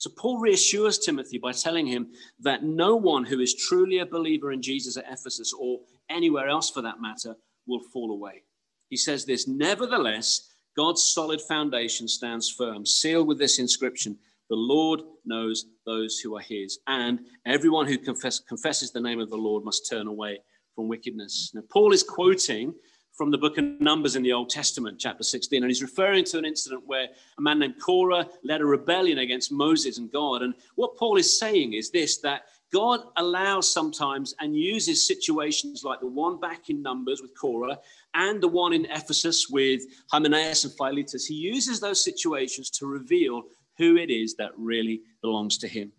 So 0.00 0.08
Paul 0.16 0.40
reassures 0.40 0.98
Timothy 0.98 1.36
by 1.36 1.52
telling 1.52 1.86
him 1.86 2.08
that 2.40 2.64
no 2.64 2.96
one 2.96 3.22
who 3.22 3.40
is 3.40 3.54
truly 3.54 3.98
a 3.98 4.06
believer 4.06 4.50
in 4.50 4.62
Jesus 4.62 4.96
at 4.96 5.04
Ephesus 5.04 5.52
or 5.52 5.80
anywhere 6.08 6.48
else 6.48 6.70
for 6.70 6.80
that 6.80 7.02
matter 7.02 7.36
will 7.66 7.82
fall 7.92 8.10
away. 8.10 8.42
He 8.88 8.96
says 8.96 9.26
this, 9.26 9.46
nevertheless, 9.46 10.48
God's 10.74 11.04
solid 11.04 11.42
foundation 11.42 12.08
stands 12.08 12.50
firm, 12.50 12.86
sealed 12.86 13.28
with 13.28 13.38
this 13.38 13.58
inscription 13.58 14.18
the 14.48 14.56
Lord 14.56 15.02
knows 15.26 15.66
those 15.84 16.18
who 16.18 16.34
are 16.36 16.42
his. 16.42 16.80
And 16.86 17.20
everyone 17.46 17.86
who 17.86 17.98
confess, 17.98 18.40
confesses 18.40 18.90
the 18.90 19.02
name 19.02 19.20
of 19.20 19.28
the 19.28 19.36
Lord 19.36 19.64
must 19.64 19.88
turn 19.88 20.06
away 20.06 20.40
from 20.74 20.88
wickedness. 20.88 21.52
Now, 21.54 21.60
Paul 21.70 21.92
is 21.92 22.02
quoting 22.02 22.74
from 23.20 23.30
the 23.30 23.36
book 23.36 23.58
of 23.58 23.78
Numbers 23.82 24.16
in 24.16 24.22
the 24.22 24.32
Old 24.32 24.48
Testament, 24.48 24.98
chapter 24.98 25.22
16, 25.22 25.62
and 25.62 25.68
he's 25.68 25.82
referring 25.82 26.24
to 26.24 26.38
an 26.38 26.46
incident 26.46 26.84
where 26.86 27.08
a 27.36 27.42
man 27.42 27.58
named 27.58 27.78
Korah 27.78 28.26
led 28.44 28.62
a 28.62 28.64
rebellion 28.64 29.18
against 29.18 29.52
Moses 29.52 29.98
and 29.98 30.10
God. 30.10 30.40
And 30.40 30.54
what 30.76 30.96
Paul 30.96 31.18
is 31.18 31.38
saying 31.38 31.74
is 31.74 31.90
this 31.90 32.16
that 32.20 32.44
God 32.72 33.00
allows 33.18 33.70
sometimes 33.70 34.34
and 34.40 34.56
uses 34.56 35.06
situations 35.06 35.84
like 35.84 36.00
the 36.00 36.06
one 36.06 36.40
back 36.40 36.70
in 36.70 36.80
Numbers 36.80 37.20
with 37.20 37.38
Korah 37.38 37.78
and 38.14 38.42
the 38.42 38.48
one 38.48 38.72
in 38.72 38.86
Ephesus 38.86 39.50
with 39.50 39.82
Hymenaeus 40.10 40.64
and 40.64 40.72
Philetus. 40.78 41.26
He 41.26 41.34
uses 41.34 41.78
those 41.78 42.02
situations 42.02 42.70
to 42.70 42.86
reveal 42.86 43.42
who 43.76 43.98
it 43.98 44.08
is 44.08 44.34
that 44.36 44.52
really 44.56 45.02
belongs 45.20 45.58
to 45.58 45.68
Him. 45.68 45.92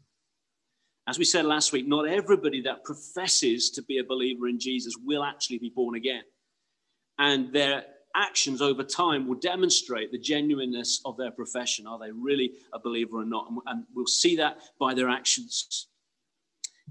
As 1.08 1.20
we 1.20 1.26
said 1.26 1.46
last 1.46 1.72
week, 1.72 1.88
not 1.88 2.08
everybody 2.08 2.64
that 2.64 2.84
professes 2.84 3.70
to 3.70 3.84
be 3.84 4.00
a 4.00 4.04
believer 4.04 4.48
in 4.48 4.60
Jesus 4.60 4.96
will 5.06 5.24
actually 5.24 5.60
be 5.60 5.70
born 5.70 5.94
again. 5.94 6.24
And 7.22 7.54
their 7.54 7.84
actions 8.16 8.64
over 8.64 8.84
time 8.84 9.28
will 9.28 9.38
demonstrate 9.40 10.12
the 10.12 10.18
genuineness 10.18 11.02
of 11.06 11.18
their 11.18 11.30
profession. 11.30 11.86
Are 11.86 12.00
they 12.00 12.12
really 12.12 12.54
a 12.74 12.80
believer 12.80 13.20
or 13.20 13.26
not? 13.26 13.48
And 13.68 13.86
we'll 13.94 14.08
see 14.08 14.36
that 14.38 14.58
by 14.80 14.96
their 14.96 15.08
actions. 15.08 15.88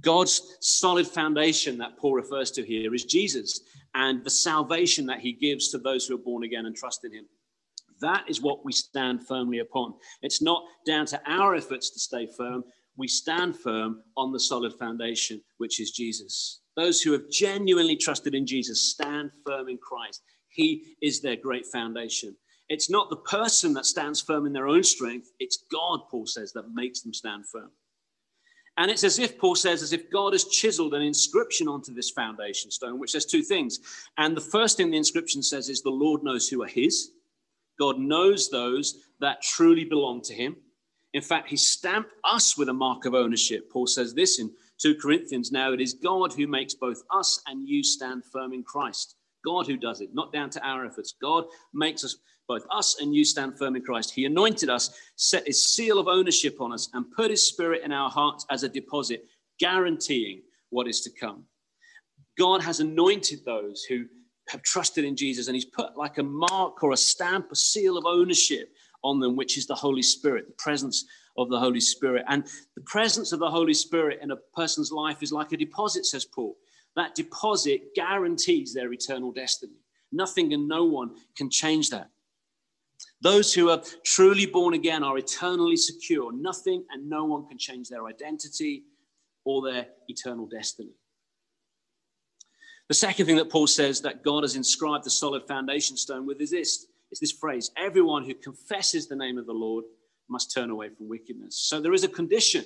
God's 0.00 0.56
solid 0.60 1.08
foundation 1.08 1.76
that 1.78 1.98
Paul 1.98 2.14
refers 2.14 2.52
to 2.52 2.64
here 2.64 2.94
is 2.94 3.04
Jesus 3.04 3.60
and 3.94 4.24
the 4.24 4.30
salvation 4.30 5.04
that 5.06 5.18
he 5.18 5.32
gives 5.32 5.68
to 5.70 5.78
those 5.78 6.06
who 6.06 6.14
are 6.14 6.18
born 6.18 6.44
again 6.44 6.66
and 6.66 6.76
trust 6.76 7.04
in 7.04 7.12
him. 7.12 7.26
That 8.00 8.24
is 8.28 8.40
what 8.40 8.64
we 8.64 8.72
stand 8.72 9.26
firmly 9.26 9.58
upon. 9.58 9.94
It's 10.22 10.40
not 10.40 10.62
down 10.86 11.06
to 11.06 11.20
our 11.26 11.56
efforts 11.56 11.90
to 11.90 11.98
stay 11.98 12.28
firm. 12.36 12.62
We 13.00 13.08
stand 13.08 13.56
firm 13.56 14.02
on 14.18 14.30
the 14.30 14.38
solid 14.38 14.74
foundation, 14.74 15.40
which 15.56 15.80
is 15.80 15.90
Jesus. 15.90 16.60
Those 16.76 17.00
who 17.00 17.12
have 17.12 17.30
genuinely 17.30 17.96
trusted 17.96 18.34
in 18.34 18.46
Jesus 18.46 18.90
stand 18.90 19.30
firm 19.46 19.70
in 19.70 19.78
Christ. 19.78 20.20
He 20.50 20.96
is 21.00 21.22
their 21.22 21.36
great 21.36 21.64
foundation. 21.64 22.36
It's 22.68 22.90
not 22.90 23.08
the 23.08 23.16
person 23.16 23.72
that 23.72 23.86
stands 23.86 24.20
firm 24.20 24.44
in 24.44 24.52
their 24.52 24.68
own 24.68 24.82
strength, 24.82 25.30
it's 25.40 25.64
God, 25.72 26.00
Paul 26.10 26.26
says, 26.26 26.52
that 26.52 26.74
makes 26.74 27.00
them 27.00 27.14
stand 27.14 27.46
firm. 27.46 27.70
And 28.76 28.90
it's 28.90 29.02
as 29.02 29.18
if, 29.18 29.38
Paul 29.38 29.54
says, 29.54 29.82
as 29.82 29.94
if 29.94 30.10
God 30.10 30.34
has 30.34 30.44
chiseled 30.44 30.92
an 30.92 31.00
inscription 31.00 31.68
onto 31.68 31.94
this 31.94 32.10
foundation 32.10 32.70
stone, 32.70 32.98
which 32.98 33.12
says 33.12 33.24
two 33.24 33.42
things. 33.42 33.80
And 34.18 34.36
the 34.36 34.42
first 34.42 34.76
thing 34.76 34.90
the 34.90 34.98
inscription 34.98 35.42
says 35.42 35.70
is, 35.70 35.80
The 35.80 35.88
Lord 35.88 36.22
knows 36.22 36.48
who 36.48 36.62
are 36.62 36.68
his. 36.68 37.12
God 37.78 37.98
knows 37.98 38.50
those 38.50 38.96
that 39.20 39.40
truly 39.40 39.84
belong 39.84 40.20
to 40.24 40.34
him. 40.34 40.56
In 41.12 41.22
fact, 41.22 41.48
he 41.48 41.56
stamped 41.56 42.12
us 42.24 42.56
with 42.56 42.68
a 42.68 42.72
mark 42.72 43.04
of 43.04 43.14
ownership. 43.14 43.70
Paul 43.70 43.86
says 43.86 44.14
this 44.14 44.38
in 44.38 44.50
2 44.80 44.96
Corinthians 44.96 45.50
now 45.50 45.72
it 45.72 45.80
is 45.80 45.94
God 45.94 46.32
who 46.32 46.46
makes 46.46 46.74
both 46.74 47.02
us 47.10 47.42
and 47.46 47.68
you 47.68 47.82
stand 47.82 48.24
firm 48.32 48.52
in 48.52 48.62
Christ. 48.62 49.16
God 49.44 49.66
who 49.66 49.76
does 49.76 50.00
it, 50.00 50.10
not 50.14 50.32
down 50.32 50.50
to 50.50 50.66
our 50.66 50.86
efforts. 50.86 51.14
God 51.20 51.44
makes 51.72 52.04
us 52.04 52.16
both 52.46 52.64
us 52.70 53.00
and 53.00 53.14
you 53.14 53.24
stand 53.24 53.58
firm 53.58 53.76
in 53.76 53.82
Christ. 53.82 54.12
He 54.12 54.24
anointed 54.24 54.68
us, 54.68 54.90
set 55.16 55.46
his 55.46 55.74
seal 55.74 55.98
of 55.98 56.08
ownership 56.08 56.60
on 56.60 56.72
us, 56.72 56.90
and 56.94 57.10
put 57.12 57.30
his 57.30 57.46
spirit 57.46 57.82
in 57.84 57.92
our 57.92 58.10
hearts 58.10 58.44
as 58.50 58.62
a 58.62 58.68
deposit, 58.68 59.24
guaranteeing 59.58 60.42
what 60.70 60.88
is 60.88 61.00
to 61.02 61.10
come. 61.10 61.44
God 62.38 62.62
has 62.62 62.80
anointed 62.80 63.44
those 63.44 63.84
who 63.84 64.04
have 64.48 64.62
trusted 64.62 65.04
in 65.04 65.16
Jesus, 65.16 65.46
and 65.46 65.54
he's 65.54 65.64
put 65.64 65.96
like 65.96 66.18
a 66.18 66.22
mark 66.22 66.82
or 66.82 66.92
a 66.92 66.96
stamp, 66.96 67.52
a 67.52 67.56
seal 67.56 67.96
of 67.96 68.04
ownership 68.04 68.72
on 69.02 69.20
them, 69.20 69.36
which 69.36 69.56
is 69.56 69.66
the 69.66 69.74
Holy 69.74 70.02
Spirit, 70.02 70.46
the 70.46 70.54
presence 70.54 71.04
of 71.36 71.48
the 71.48 71.58
Holy 71.58 71.80
Spirit. 71.80 72.24
And 72.28 72.46
the 72.74 72.82
presence 72.82 73.32
of 73.32 73.40
the 73.40 73.50
Holy 73.50 73.74
Spirit 73.74 74.20
in 74.22 74.30
a 74.30 74.36
person's 74.36 74.92
life 74.92 75.22
is 75.22 75.32
like 75.32 75.52
a 75.52 75.56
deposit, 75.56 76.06
says 76.06 76.24
Paul. 76.24 76.56
That 76.96 77.14
deposit 77.14 77.94
guarantees 77.94 78.74
their 78.74 78.92
eternal 78.92 79.32
destiny. 79.32 79.78
Nothing 80.12 80.52
and 80.52 80.66
no 80.66 80.84
one 80.84 81.10
can 81.36 81.50
change 81.50 81.90
that. 81.90 82.10
Those 83.22 83.54
who 83.54 83.70
are 83.70 83.82
truly 84.04 84.46
born 84.46 84.74
again 84.74 85.02
are 85.02 85.18
eternally 85.18 85.76
secure. 85.76 86.32
Nothing 86.32 86.84
and 86.90 87.08
no 87.08 87.24
one 87.24 87.46
can 87.46 87.58
change 87.58 87.88
their 87.88 88.06
identity 88.06 88.84
or 89.44 89.62
their 89.62 89.86
eternal 90.08 90.46
destiny. 90.46 90.92
The 92.88 92.94
second 92.94 93.26
thing 93.26 93.36
that 93.36 93.50
Paul 93.50 93.68
says 93.68 94.00
that 94.00 94.24
God 94.24 94.42
has 94.42 94.56
inscribed 94.56 95.04
the 95.04 95.10
solid 95.10 95.46
foundation 95.46 95.96
stone 95.96 96.26
with 96.26 96.40
is 96.40 96.50
this 96.50 96.86
is 97.12 97.20
this 97.20 97.32
phrase 97.32 97.70
everyone 97.76 98.24
who 98.24 98.34
confesses 98.34 99.08
the 99.08 99.16
name 99.16 99.38
of 99.38 99.46
the 99.46 99.52
Lord 99.52 99.84
must 100.28 100.54
turn 100.54 100.70
away 100.70 100.88
from 100.88 101.08
wickedness. 101.08 101.56
So 101.58 101.80
there 101.80 101.92
is 101.92 102.04
a 102.04 102.08
condition. 102.08 102.64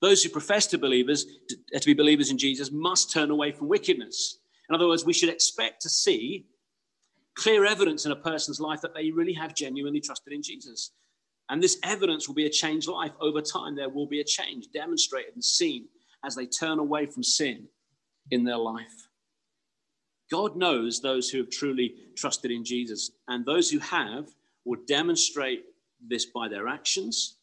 Those 0.00 0.22
who 0.22 0.30
profess 0.30 0.66
to 0.68 0.78
believers 0.78 1.26
to 1.72 1.86
be 1.86 1.94
believers 1.94 2.30
in 2.30 2.38
Jesus 2.38 2.70
must 2.70 3.12
turn 3.12 3.30
away 3.30 3.52
from 3.52 3.68
wickedness. 3.68 4.38
In 4.68 4.74
other 4.74 4.86
words, 4.86 5.04
we 5.04 5.12
should 5.12 5.28
expect 5.28 5.82
to 5.82 5.88
see 5.88 6.46
clear 7.36 7.64
evidence 7.64 8.06
in 8.06 8.12
a 8.12 8.16
person's 8.16 8.60
life 8.60 8.80
that 8.82 8.94
they 8.94 9.10
really 9.10 9.32
have 9.34 9.54
genuinely 9.54 10.00
trusted 10.00 10.32
in 10.32 10.42
Jesus. 10.42 10.92
And 11.48 11.62
this 11.62 11.78
evidence 11.82 12.28
will 12.28 12.34
be 12.34 12.46
a 12.46 12.50
changed 12.50 12.88
life 12.88 13.12
over 13.20 13.40
time. 13.40 13.74
There 13.74 13.88
will 13.88 14.06
be 14.06 14.20
a 14.20 14.24
change 14.24 14.68
demonstrated 14.72 15.34
and 15.34 15.44
seen 15.44 15.86
as 16.24 16.34
they 16.34 16.46
turn 16.46 16.78
away 16.78 17.06
from 17.06 17.22
sin 17.22 17.66
in 18.30 18.44
their 18.44 18.58
life. 18.58 19.08
God 20.30 20.56
knows 20.56 21.00
those 21.00 21.28
who 21.28 21.38
have 21.38 21.50
truly 21.50 21.94
trusted 22.16 22.50
in 22.50 22.64
Jesus, 22.64 23.10
and 23.28 23.44
those 23.44 23.70
who 23.70 23.78
have 23.80 24.28
will 24.64 24.80
demonstrate 24.86 25.64
this 26.06 26.26
by 26.26 26.48
their 26.48 26.68
actions 26.68 27.36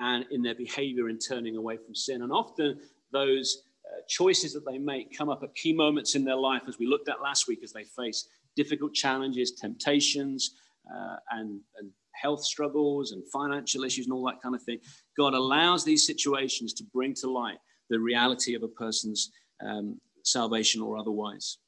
and 0.00 0.26
in 0.30 0.42
their 0.42 0.54
behavior 0.54 1.08
in 1.08 1.18
turning 1.18 1.56
away 1.56 1.76
from 1.76 1.94
sin. 1.94 2.22
And 2.22 2.32
often 2.32 2.78
those 3.12 3.62
uh, 3.86 4.00
choices 4.08 4.52
that 4.52 4.66
they 4.66 4.78
make 4.78 5.16
come 5.16 5.28
up 5.28 5.42
at 5.42 5.54
key 5.54 5.72
moments 5.72 6.14
in 6.14 6.24
their 6.24 6.36
life, 6.36 6.62
as 6.68 6.78
we 6.78 6.86
looked 6.86 7.08
at 7.08 7.22
last 7.22 7.48
week, 7.48 7.60
as 7.62 7.72
they 7.72 7.84
face 7.84 8.28
difficult 8.56 8.92
challenges, 8.92 9.52
temptations, 9.52 10.56
uh, 10.94 11.16
and, 11.30 11.60
and 11.78 11.90
health 12.12 12.44
struggles 12.44 13.12
and 13.12 13.22
financial 13.30 13.84
issues 13.84 14.06
and 14.06 14.12
all 14.12 14.24
that 14.26 14.42
kind 14.42 14.54
of 14.54 14.62
thing. 14.62 14.78
God 15.16 15.34
allows 15.34 15.84
these 15.84 16.06
situations 16.06 16.72
to 16.74 16.84
bring 16.84 17.14
to 17.14 17.30
light 17.30 17.58
the 17.90 17.98
reality 17.98 18.54
of 18.54 18.62
a 18.62 18.68
person's 18.68 19.30
um, 19.64 20.00
salvation 20.22 20.80
or 20.80 20.96
otherwise. 20.96 21.58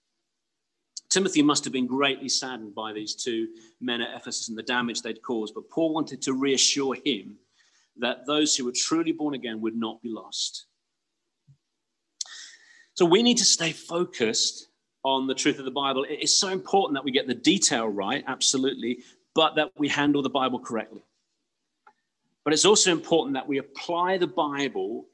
Timothy 1.08 1.42
must 1.42 1.64
have 1.64 1.72
been 1.72 1.86
greatly 1.86 2.28
saddened 2.28 2.74
by 2.74 2.92
these 2.92 3.14
two 3.14 3.48
men 3.80 4.00
at 4.00 4.16
Ephesus 4.16 4.48
and 4.48 4.58
the 4.58 4.62
damage 4.62 5.02
they'd 5.02 5.22
caused, 5.22 5.54
but 5.54 5.68
Paul 5.70 5.94
wanted 5.94 6.20
to 6.22 6.32
reassure 6.32 6.96
him 7.04 7.36
that 7.98 8.26
those 8.26 8.56
who 8.56 8.64
were 8.64 8.72
truly 8.72 9.12
born 9.12 9.34
again 9.34 9.60
would 9.60 9.76
not 9.76 10.02
be 10.02 10.10
lost. 10.10 10.66
So 12.94 13.04
we 13.04 13.22
need 13.22 13.38
to 13.38 13.44
stay 13.44 13.72
focused 13.72 14.68
on 15.04 15.26
the 15.26 15.34
truth 15.34 15.58
of 15.58 15.64
the 15.64 15.70
Bible. 15.70 16.04
It's 16.08 16.38
so 16.38 16.48
important 16.48 16.94
that 16.94 17.04
we 17.04 17.10
get 17.10 17.26
the 17.26 17.34
detail 17.34 17.86
right, 17.86 18.24
absolutely, 18.26 18.98
but 19.34 19.54
that 19.54 19.70
we 19.76 19.88
handle 19.88 20.22
the 20.22 20.30
Bible 20.30 20.58
correctly. 20.58 21.02
But 22.44 22.52
it's 22.52 22.64
also 22.64 22.90
important 22.90 23.34
that 23.34 23.46
we 23.46 23.58
apply 23.58 24.18
the 24.18 24.26
Bible 24.26 25.06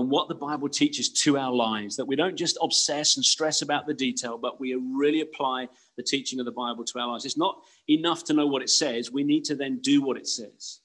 and 0.00 0.10
what 0.10 0.28
the 0.28 0.34
Bible 0.34 0.68
teaches 0.68 1.10
to 1.10 1.38
our 1.38 1.52
lives, 1.52 1.96
that 1.96 2.06
we 2.06 2.16
don't 2.16 2.36
just 2.36 2.58
obsess 2.62 3.16
and 3.16 3.24
stress 3.24 3.62
about 3.62 3.86
the 3.86 3.94
detail, 3.94 4.38
but 4.38 4.58
we 4.58 4.74
really 4.74 5.20
apply 5.20 5.68
the 5.96 6.02
teaching 6.02 6.40
of 6.40 6.46
the 6.46 6.52
Bible 6.52 6.84
to 6.84 6.98
our 6.98 7.08
lives. 7.08 7.24
It's 7.24 7.36
not 7.36 7.62
enough 7.88 8.24
to 8.24 8.32
know 8.32 8.46
what 8.46 8.62
it 8.62 8.70
says, 8.70 9.12
we 9.12 9.24
need 9.24 9.44
to 9.44 9.54
then 9.54 9.78
do 9.80 10.02
what 10.02 10.16
it 10.16 10.26
says. 10.26 10.80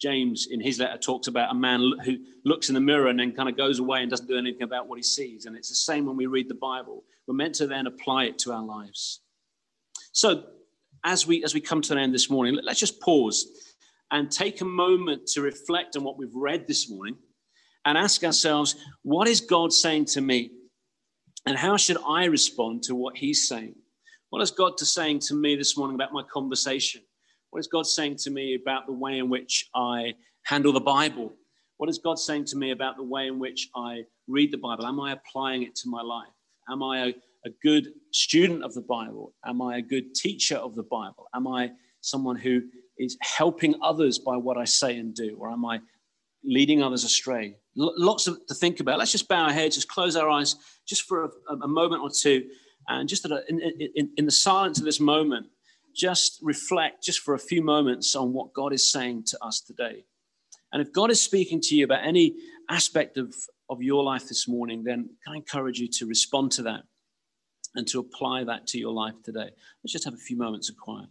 James, 0.00 0.46
in 0.50 0.60
his 0.60 0.78
letter, 0.78 0.98
talks 0.98 1.26
about 1.26 1.50
a 1.50 1.54
man 1.54 1.80
who 2.04 2.18
looks 2.44 2.68
in 2.68 2.74
the 2.74 2.80
mirror 2.80 3.08
and 3.08 3.18
then 3.18 3.32
kind 3.32 3.48
of 3.48 3.56
goes 3.56 3.80
away 3.80 4.00
and 4.00 4.10
doesn't 4.10 4.28
do 4.28 4.38
anything 4.38 4.62
about 4.62 4.86
what 4.86 4.96
he 4.96 5.02
sees. 5.02 5.46
And 5.46 5.56
it's 5.56 5.70
the 5.70 5.74
same 5.74 6.06
when 6.06 6.16
we 6.16 6.26
read 6.26 6.48
the 6.48 6.54
Bible. 6.54 7.02
We're 7.26 7.34
meant 7.34 7.56
to 7.56 7.66
then 7.66 7.88
apply 7.88 8.24
it 8.24 8.38
to 8.40 8.52
our 8.52 8.62
lives. 8.62 9.22
So, 10.12 10.44
as 11.04 11.26
we 11.26 11.42
as 11.42 11.54
we 11.54 11.60
come 11.60 11.80
to 11.82 11.92
an 11.94 11.98
end 11.98 12.14
this 12.14 12.30
morning, 12.30 12.58
let's 12.62 12.78
just 12.78 13.00
pause 13.00 13.46
and 14.10 14.30
take 14.30 14.60
a 14.60 14.64
moment 14.64 15.26
to 15.28 15.40
reflect 15.40 15.96
on 15.96 16.04
what 16.04 16.16
we've 16.16 16.34
read 16.34 16.66
this 16.66 16.88
morning 16.88 17.16
and 17.88 17.96
ask 17.96 18.22
ourselves, 18.22 18.76
what 19.02 19.26
is 19.26 19.40
God 19.40 19.72
saying 19.72 20.04
to 20.06 20.20
me? 20.20 20.50
And 21.46 21.56
how 21.56 21.78
should 21.78 21.96
I 22.06 22.26
respond 22.26 22.82
to 22.82 22.94
what 22.94 23.16
He's 23.16 23.48
saying? 23.48 23.74
What 24.28 24.42
is 24.42 24.50
God 24.50 24.78
saying 24.78 25.20
to 25.20 25.34
me 25.34 25.56
this 25.56 25.74
morning 25.78 25.94
about 25.94 26.12
my 26.12 26.22
conversation? 26.30 27.00
What 27.48 27.60
is 27.60 27.66
God 27.66 27.86
saying 27.86 28.16
to 28.24 28.30
me 28.30 28.56
about 28.56 28.86
the 28.86 28.92
way 28.92 29.18
in 29.18 29.30
which 29.30 29.70
I 29.74 30.12
handle 30.44 30.70
the 30.70 30.80
Bible? 30.80 31.32
What 31.78 31.88
is 31.88 31.96
God 31.96 32.18
saying 32.18 32.44
to 32.46 32.58
me 32.58 32.72
about 32.72 32.98
the 32.98 33.02
way 33.04 33.26
in 33.26 33.38
which 33.38 33.70
I 33.74 34.02
read 34.26 34.52
the 34.52 34.58
Bible? 34.58 34.84
Am 34.84 35.00
I 35.00 35.12
applying 35.12 35.62
it 35.62 35.74
to 35.76 35.88
my 35.88 36.02
life? 36.02 36.28
Am 36.70 36.82
I 36.82 37.06
a, 37.06 37.08
a 37.46 37.50
good 37.62 37.88
student 38.12 38.64
of 38.64 38.74
the 38.74 38.82
Bible? 38.82 39.32
Am 39.46 39.62
I 39.62 39.78
a 39.78 39.82
good 39.82 40.14
teacher 40.14 40.56
of 40.56 40.74
the 40.74 40.82
Bible? 40.82 41.26
Am 41.34 41.48
I 41.48 41.70
someone 42.02 42.36
who 42.36 42.60
is 42.98 43.16
helping 43.22 43.76
others 43.80 44.18
by 44.18 44.36
what 44.36 44.58
I 44.58 44.64
say 44.64 44.98
and 44.98 45.14
do? 45.14 45.38
Or 45.40 45.50
am 45.50 45.64
I 45.64 45.80
leading 46.44 46.82
others 46.82 47.04
astray? 47.04 47.56
L- 47.78 47.94
lots 47.96 48.26
of, 48.26 48.38
to 48.46 48.54
think 48.54 48.80
about. 48.80 48.98
Let's 48.98 49.12
just 49.12 49.28
bow 49.28 49.44
our 49.44 49.52
heads, 49.52 49.76
just 49.76 49.88
close 49.88 50.16
our 50.16 50.28
eyes 50.28 50.56
just 50.86 51.02
for 51.02 51.24
a, 51.24 51.54
a 51.62 51.68
moment 51.68 52.02
or 52.02 52.10
two. 52.10 52.44
And 52.88 53.08
just 53.08 53.26
in, 53.26 53.60
in, 53.94 54.10
in 54.16 54.24
the 54.24 54.30
silence 54.30 54.78
of 54.78 54.84
this 54.84 55.00
moment, 55.00 55.46
just 55.94 56.38
reflect 56.42 57.02
just 57.02 57.20
for 57.20 57.34
a 57.34 57.38
few 57.38 57.62
moments 57.62 58.14
on 58.14 58.32
what 58.32 58.52
God 58.54 58.72
is 58.72 58.90
saying 58.90 59.24
to 59.26 59.44
us 59.44 59.60
today. 59.60 60.04
And 60.72 60.80
if 60.80 60.92
God 60.92 61.10
is 61.10 61.20
speaking 61.20 61.60
to 61.62 61.74
you 61.74 61.84
about 61.84 62.06
any 62.06 62.34
aspect 62.70 63.16
of, 63.18 63.34
of 63.68 63.82
your 63.82 64.02
life 64.02 64.28
this 64.28 64.46
morning, 64.48 64.84
then 64.84 65.08
can 65.24 65.34
I 65.34 65.36
encourage 65.36 65.78
you 65.78 65.88
to 65.98 66.06
respond 66.06 66.52
to 66.52 66.62
that 66.62 66.82
and 67.74 67.86
to 67.88 68.00
apply 68.00 68.44
that 68.44 68.66
to 68.68 68.78
your 68.78 68.92
life 68.92 69.14
today. 69.24 69.50
Let's 69.82 69.92
just 69.92 70.04
have 70.04 70.14
a 70.14 70.18
few 70.18 70.36
moments 70.36 70.68
of 70.68 70.76
quiet. 70.76 71.08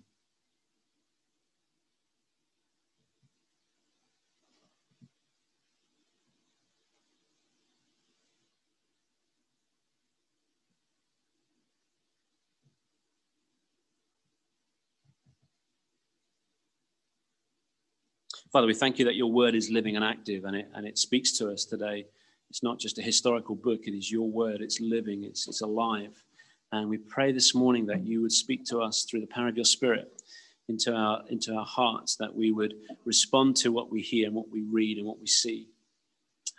Father, 18.51 18.67
we 18.67 18.73
thank 18.73 18.97
you 18.97 19.05
that 19.05 19.15
your 19.15 19.31
word 19.31 19.55
is 19.55 19.69
living 19.69 19.97
and 19.97 20.05
active 20.05 20.45
and 20.45 20.55
it, 20.55 20.69
and 20.73 20.88
it 20.88 20.97
speaks 20.97 21.33
to 21.33 21.51
us 21.51 21.65
today. 21.65 22.05
It's 22.49 22.63
not 22.63 22.79
just 22.79 22.97
a 22.97 23.01
historical 23.01 23.55
book, 23.55 23.81
it 23.83 23.95
is 23.95 24.10
your 24.10 24.29
word. 24.29 24.62
It's 24.62 24.79
living, 24.79 25.25
it's, 25.25 25.47
it's 25.49 25.62
alive. 25.62 26.23
And 26.71 26.89
we 26.89 26.97
pray 26.97 27.33
this 27.33 27.53
morning 27.53 27.86
that 27.88 28.05
you 28.05 28.21
would 28.21 28.31
speak 28.31 28.63
to 28.65 28.79
us 28.79 29.03
through 29.03 29.21
the 29.21 29.27
power 29.27 29.49
of 29.49 29.57
your 29.57 29.65
spirit 29.65 30.21
into 30.69 30.93
our, 30.93 31.23
into 31.29 31.53
our 31.53 31.65
hearts, 31.65 32.15
that 32.17 32.33
we 32.33 32.51
would 32.51 32.73
respond 33.05 33.57
to 33.57 33.71
what 33.71 33.91
we 33.91 34.01
hear 34.01 34.27
and 34.27 34.36
what 34.36 34.49
we 34.49 34.63
read 34.71 34.97
and 34.97 35.07
what 35.07 35.19
we 35.19 35.27
see. 35.27 35.67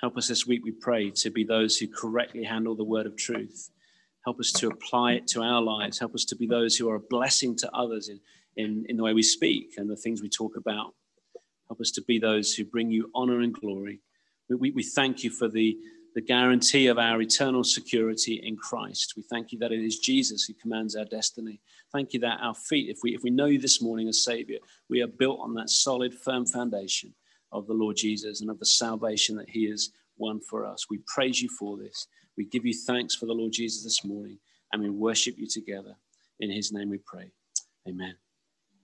Help 0.02 0.16
us 0.18 0.28
this 0.28 0.46
week, 0.46 0.64
we 0.64 0.72
pray, 0.72 1.10
to 1.10 1.30
be 1.30 1.44
those 1.44 1.78
who 1.78 1.88
correctly 1.88 2.44
handle 2.44 2.74
the 2.74 2.84
word 2.84 3.06
of 3.06 3.16
truth. 3.16 3.70
Help 4.24 4.38
us 4.40 4.52
to 4.52 4.68
apply 4.68 5.12
it 5.12 5.26
to 5.28 5.42
our 5.42 5.60
lives. 5.60 5.98
Help 5.98 6.14
us 6.14 6.24
to 6.26 6.36
be 6.36 6.46
those 6.46 6.76
who 6.76 6.90
are 6.90 6.96
a 6.96 7.00
blessing 7.00 7.56
to 7.56 7.74
others 7.74 8.10
in, 8.10 8.20
in, 8.56 8.84
in 8.88 8.96
the 8.96 9.02
way 9.02 9.14
we 9.14 9.22
speak 9.22 9.74
and 9.78 9.88
the 9.88 9.96
things 9.96 10.20
we 10.20 10.28
talk 10.28 10.56
about. 10.56 10.94
Help 11.68 11.80
us 11.80 11.90
to 11.92 12.02
be 12.02 12.18
those 12.18 12.54
who 12.54 12.64
bring 12.64 12.90
you 12.90 13.10
honor 13.14 13.40
and 13.40 13.52
glory. 13.52 14.00
We, 14.48 14.56
we, 14.56 14.70
we 14.70 14.82
thank 14.82 15.22
you 15.22 15.30
for 15.30 15.48
the, 15.48 15.76
the 16.14 16.20
guarantee 16.20 16.86
of 16.86 16.98
our 16.98 17.20
eternal 17.20 17.62
security 17.62 18.40
in 18.42 18.56
Christ. 18.56 19.14
We 19.16 19.22
thank 19.22 19.52
you 19.52 19.58
that 19.58 19.72
it 19.72 19.84
is 19.84 19.98
Jesus 19.98 20.44
who 20.44 20.54
commands 20.54 20.96
our 20.96 21.04
destiny. 21.04 21.60
Thank 21.92 22.14
you 22.14 22.20
that 22.20 22.40
our 22.40 22.54
feet, 22.54 22.88
if 22.88 22.98
we, 23.02 23.14
if 23.14 23.22
we 23.22 23.30
know 23.30 23.46
you 23.46 23.58
this 23.58 23.82
morning 23.82 24.08
as 24.08 24.24
Savior, 24.24 24.58
we 24.88 25.02
are 25.02 25.06
built 25.06 25.40
on 25.40 25.54
that 25.54 25.70
solid, 25.70 26.14
firm 26.14 26.46
foundation 26.46 27.14
of 27.52 27.66
the 27.66 27.74
Lord 27.74 27.96
Jesus 27.96 28.40
and 28.40 28.50
of 28.50 28.58
the 28.58 28.66
salvation 28.66 29.36
that 29.36 29.48
He 29.48 29.68
has 29.70 29.90
won 30.16 30.40
for 30.40 30.66
us. 30.66 30.86
We 30.90 30.98
praise 31.06 31.40
you 31.40 31.48
for 31.48 31.76
this. 31.76 32.06
We 32.36 32.44
give 32.44 32.64
you 32.64 32.74
thanks 32.74 33.14
for 33.14 33.26
the 33.26 33.32
Lord 33.32 33.52
Jesus 33.52 33.84
this 33.84 34.04
morning, 34.04 34.38
and 34.72 34.82
we 34.82 34.90
worship 34.90 35.36
you 35.38 35.46
together. 35.46 35.96
In 36.40 36.50
His 36.50 36.72
name 36.72 36.90
we 36.90 36.98
pray. 36.98 37.30
Amen. 37.88 38.14